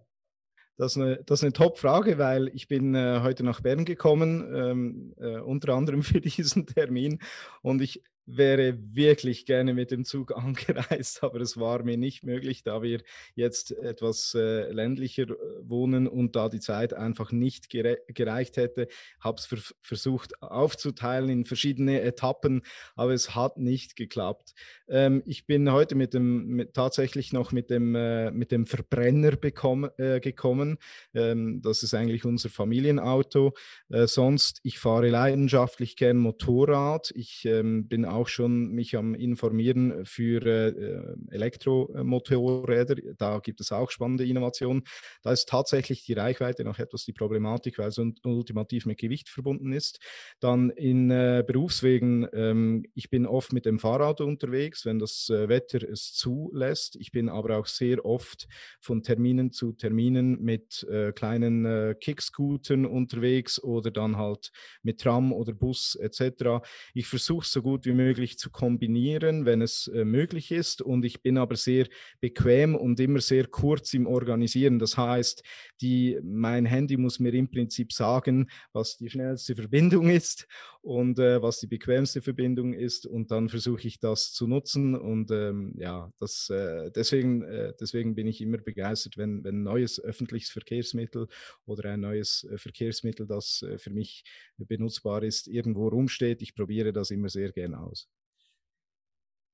Das 0.81 0.97
ist 0.97 1.03
eine, 1.03 1.23
das 1.27 1.41
ist 1.41 1.45
eine 1.45 1.53
Top-Frage, 1.53 2.17
weil 2.17 2.49
ich 2.55 2.67
bin 2.67 2.95
äh, 2.95 3.21
heute 3.23 3.45
nach 3.45 3.61
Bern 3.61 3.85
gekommen, 3.85 4.51
ähm, 4.55 5.15
äh, 5.21 5.39
unter 5.39 5.75
anderem 5.75 6.03
für 6.03 6.23
diesen 6.23 6.67
Termin. 6.67 7.19
Und 7.61 7.83
ich 7.83 8.03
wäre 8.37 8.79
wirklich 8.95 9.47
gerne 9.47 9.75
mit 9.75 9.91
dem 9.91 10.05
Zug 10.05 10.33
angereist, 10.37 11.23
aber 11.23 11.41
es 11.41 11.59
war 11.59 11.83
mir 11.83 11.97
nicht 11.97 12.25
möglich, 12.25 12.63
da 12.63 12.83
wir 12.83 13.03
jetzt 13.35 13.73
etwas 13.73 14.35
äh, 14.35 14.71
ländlicher 14.71 15.25
äh, 15.25 15.37
wohnen 15.63 16.07
und 16.07 16.37
da 16.37 16.49
die 16.49 16.61
Zeit 16.61 16.95
einfach 16.95 17.33
nicht 17.33 17.69
gere 17.69 17.99
gereicht 18.09 18.57
hätte. 18.57 18.89
Habe 19.21 19.39
es 19.39 19.47
ver 19.47 19.59
versucht 19.81 20.43
aufzuteilen 20.43 21.31
in 21.31 21.45
verschiedene 21.45 22.03
Etappen, 22.03 22.63
aber 22.95 23.13
es 23.13 23.35
hat 23.35 23.59
nicht 23.59 23.97
geklappt. 23.97 24.55
Ähm, 24.89 25.23
ich 25.27 25.47
bin 25.47 25.71
heute 25.71 25.95
mit 25.95 26.15
dem 26.15 26.47
mit, 26.47 26.75
tatsächlich 26.75 27.33
noch 27.33 27.53
mit 27.53 27.71
dem 27.71 27.95
äh, 27.95 28.31
mit 28.31 28.53
dem 28.53 28.67
Verbrenner 28.67 29.37
bekommen, 29.37 29.91
äh, 29.99 30.21
gekommen. 30.21 30.79
Ähm, 31.15 31.61
das 31.63 31.83
ist 31.83 31.95
eigentlich 31.95 32.25
unser 32.25 32.49
Familienauto. 32.49 33.55
Äh, 33.89 34.07
sonst 34.07 34.61
ich 34.63 34.79
fahre 34.79 35.09
leidenschaftlich 35.09 35.97
gern 35.97 36.17
Motorrad. 36.17 37.13
Ich 37.15 37.45
ähm, 37.45 37.89
bin 37.89 38.05
auch 38.05 38.20
schon 38.29 38.71
mich 38.73 38.97
am 38.97 39.15
Informieren 39.15 40.05
für 40.05 40.45
äh, 40.45 41.35
Elektromotorräder. 41.35 42.97
Da 43.17 43.39
gibt 43.39 43.61
es 43.61 43.73
auch 43.73 43.91
spannende 43.91 44.25
Innovationen. 44.27 44.85
Da 45.23 45.33
ist 45.33 45.49
tatsächlich 45.49 46.05
die 46.05 46.13
Reichweite 46.13 46.65
noch 46.65 46.79
etwas 46.79 47.05
die 47.05 47.13
Problematik, 47.13 47.79
weil 47.79 47.89
es 47.89 48.01
ultimativ 48.25 48.87
mit 48.87 48.99
Gewicht 48.99 49.29
verbunden 49.29 49.73
ist. 49.73 50.01
Dann 50.41 50.71
in 50.71 51.11
äh, 51.11 51.45
Berufswegen, 51.47 52.27
ähm, 52.33 52.85
ich 52.95 53.11
bin 53.11 53.27
oft 53.27 53.53
mit 53.53 53.67
dem 53.67 53.79
Fahrrad 53.79 54.21
unterwegs, 54.21 54.85
wenn 54.85 54.99
das 54.99 55.29
äh, 55.31 55.49
Wetter 55.49 55.83
es 55.89 56.13
zulässt. 56.13 56.97
Ich 56.97 57.13
bin 57.13 57.29
aber 57.29 57.59
auch 57.59 57.67
sehr 57.67 58.05
oft 58.05 58.49
von 58.81 59.03
Terminen 59.03 59.53
zu 59.53 59.73
Terminen 59.73 60.41
mit 60.43 60.87
äh, 60.91 61.13
kleinen 61.13 61.65
äh, 61.65 61.95
Kickscootern 61.99 62.87
unterwegs 62.87 63.63
oder 63.63 63.91
dann 63.91 64.17
halt 64.17 64.51
mit 64.83 65.01
Tram 65.01 65.33
oder 65.33 65.53
Bus 65.53 65.97
etc. 65.97 66.65
Ich 66.95 67.07
versuche 67.07 67.47
so 67.47 67.63
gut 67.63 67.87
wie 67.87 67.93
möglich 67.93 68.00
zu 68.39 68.51
kombinieren, 68.51 69.45
wenn 69.45 69.63
es 69.63 69.89
äh, 69.89 70.05
möglich 70.05 70.51
ist. 70.51 70.83
Und 70.83 71.05
ich 71.05 71.23
bin 71.23 71.39
aber 71.39 71.57
sehr 71.57 71.87
bequem 72.21 72.75
und 72.75 73.01
immer 73.01 73.21
sehr 73.21 73.47
kurz 73.47 73.95
im 73.95 74.07
Organisieren. 74.07 74.79
Das 74.79 74.97
heißt, 74.97 75.43
die, 75.81 76.19
mein 76.23 76.67
Handy 76.67 76.97
muss 76.97 77.21
mir 77.21 77.35
im 77.35 77.51
Prinzip 77.51 77.93
sagen, 77.93 78.49
was 78.73 78.97
die 78.97 79.11
schnellste 79.11 79.55
Verbindung 79.55 80.09
ist 80.21 80.47
und 80.83 81.19
äh, 81.19 81.43
was 81.43 81.61
die 81.61 81.67
bequemste 81.67 82.23
Verbindung 82.23 82.73
ist. 82.73 83.07
Und 83.07 83.31
dann 83.31 83.49
versuche 83.49 83.87
ich 83.87 84.01
das 84.01 84.33
zu 84.33 84.47
nutzen. 84.47 84.95
Und 84.95 85.31
ähm, 85.31 85.75
ja, 85.79 86.13
das, 86.19 86.49
äh, 86.51 86.91
deswegen, 86.91 87.43
äh, 87.43 87.73
deswegen 87.79 88.15
bin 88.15 88.27
ich 88.27 88.41
immer 88.41 88.59
begeistert, 88.59 89.17
wenn, 89.19 89.45
ein 89.47 89.63
neues 89.63 90.03
öffentliches 90.03 90.51
Verkehrsmittel 90.51 91.27
oder 91.67 91.91
ein 91.91 92.01
neues 92.01 92.45
äh, 92.45 92.59
Verkehrsmittel, 92.59 93.27
das 93.27 93.65
für 93.79 93.91
mich 93.91 94.25
benutzbar 94.57 95.23
ist, 95.23 95.49
irgendwo 95.49 95.89
rumsteht. 95.89 96.43
Ich 96.43 96.55
probiere 96.55 96.93
das 96.93 97.11
immer 97.11 97.29
sehr 97.29 97.53
gerne 97.53 97.81
aus. 97.81 97.90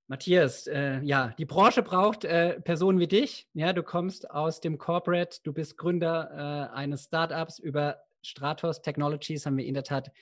Matthias, 0.08 0.68
äh, 0.68 1.00
ja, 1.02 1.34
die 1.36 1.44
Branche 1.44 1.82
braucht 1.82 2.24
äh, 2.24 2.60
Personen 2.60 3.00
wie 3.00 3.08
dich. 3.08 3.48
Ja, 3.54 3.72
du 3.72 3.82
kommst 3.82 4.30
aus 4.30 4.60
dem 4.60 4.78
Corporate, 4.78 5.38
du 5.42 5.52
bist 5.52 5.76
Gründer 5.76 6.70
äh, 6.72 6.76
eines 6.76 7.04
Startups 7.06 7.58
über 7.58 7.98
Stratos 8.22 8.82
Technologies, 8.82 9.46
haben 9.46 9.56
wir 9.56 9.64
in 9.64 9.74
der 9.74 9.82
Tat 9.82 10.12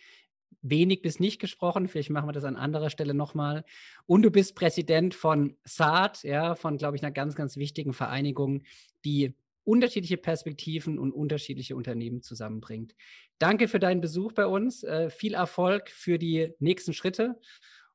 wenig 0.63 1.03
bis 1.03 1.21
nicht 1.21 1.39
gesprochen. 1.39 1.89
Vielleicht 1.89 2.11
machen 2.11 2.29
wir 2.29 2.33
das 2.33 2.45
an 2.45 2.57
anderer 2.57 2.89
Stelle 2.89 3.13
nochmal. 3.13 3.65
Und 4.07 4.23
du 4.23 4.31
bist 4.31 4.55
Präsident 4.55 5.15
von 5.15 5.57
SAAT, 5.65 6.23
ja, 6.23 6.55
von, 6.55 6.79
glaube 6.79 6.97
ich, 6.97 7.03
einer 7.03 7.13
ganz, 7.13 7.35
ganz 7.35 7.57
wichtigen 7.57 7.93
Vereinigung, 7.93 8.63
die 9.05 9.35
unterschiedliche 9.65 10.17
Perspektiven 10.17 10.99
und 10.99 11.13
unterschiedliche 11.13 11.77
Unternehmen 11.77 12.23
zusammenbringt. 12.23 12.95
Danke 13.39 13.69
für 13.69 13.79
deinen 13.79 14.01
Besuch 14.01 14.33
bei 14.33 14.47
uns. 14.47 14.83
Äh, 14.83 15.11
viel 15.11 15.35
Erfolg 15.35 15.91
für 15.91 16.19
die 16.19 16.53
nächsten 16.59 16.93
Schritte 16.93 17.39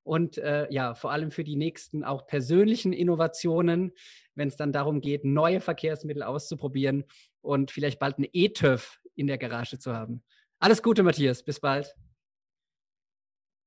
und 0.04 0.38
äh, 0.38 0.68
ja, 0.72 0.96
vor 0.96 1.12
allem 1.12 1.32
für 1.32 1.44
die 1.44 1.56
nächsten 1.56 2.04
auch 2.04 2.26
persönlichen 2.28 2.94
Innovationen, 2.94 3.92
wenn 4.36 4.48
es 4.48 4.56
dann 4.56 4.72
darum 4.72 5.02
geht, 5.02 5.26
neue 5.26 5.62
Verkehrsmittel 5.62 6.24
auszuprobieren 6.24 7.06
und 7.42 7.72
vielleicht 7.72 8.00
bald 8.00 8.18
eine 8.18 8.30
E-TÜV 8.32 9.00
in 9.16 9.28
der 9.28 9.38
Garage 9.38 9.80
zu 9.80 9.94
haben. 9.94 10.24
Alles 10.60 10.84
Gute, 10.84 11.04
Matthias. 11.04 11.44
Bis 11.44 11.60
bald. 11.60 11.96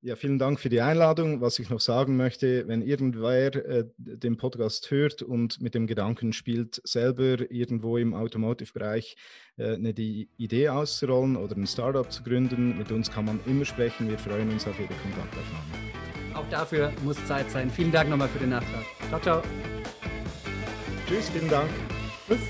Ja, 0.05 0.17
vielen 0.17 0.41
Dank 0.41 0.59
für 0.59 0.69
die 0.69 0.81
Einladung. 0.81 1.41
Was 1.41 1.61
ich 1.61 1.71
noch 1.71 1.79
sagen 1.79 2.17
möchte, 2.17 2.67
wenn 2.67 2.83
irgendwer 2.83 3.55
äh, 3.55 3.85
den 3.97 4.37
Podcast 4.37 4.91
hört 4.91 5.23
und 5.23 5.61
mit 5.61 5.77
dem 5.77 5.87
Gedanken 5.87 6.33
spielt, 6.33 6.83
selber 6.83 7.49
irgendwo 7.53 7.97
im 7.99 8.13
Automotive-Bereich 8.13 9.17
äh, 9.59 9.75
eine 9.75 9.91
Idee 9.91 10.71
auszurollen 10.71 11.37
oder 11.37 11.57
ein 11.57 11.69
Startup 11.69 12.11
zu 12.11 12.25
gründen, 12.25 12.77
mit 12.77 12.91
uns 12.91 13.13
kann 13.13 13.27
man 13.27 13.39
immer 13.47 13.65
sprechen. 13.65 14.09
Wir 14.09 14.19
freuen 14.19 14.51
uns 14.51 14.67
auf 14.67 14.77
jede 14.77 14.95
Kontaktaufnahme. 14.95 16.12
Auch 16.35 16.49
dafür 16.51 16.93
muss 17.05 17.17
Zeit 17.27 17.51
sein. 17.51 17.71
Vielen 17.71 17.93
Dank 17.93 18.09
nochmal 18.09 18.29
für 18.29 18.39
den 18.39 18.51
Nachtrag. 18.51 18.85
Ciao, 19.09 19.21
ciao. 19.21 19.43
Tschüss, 21.07 21.29
vielen 21.29 21.49
Dank. 21.49 21.69
Tschüss. 22.27 22.41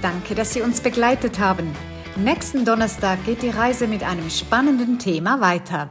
Danke, 0.00 0.34
dass 0.34 0.52
Sie 0.52 0.62
uns 0.62 0.80
begleitet 0.80 1.38
haben. 1.38 1.74
Nächsten 2.16 2.64
Donnerstag 2.64 3.24
geht 3.24 3.42
die 3.42 3.50
Reise 3.50 3.88
mit 3.88 4.02
einem 4.02 4.30
spannenden 4.30 4.98
Thema 4.98 5.40
weiter. 5.40 5.90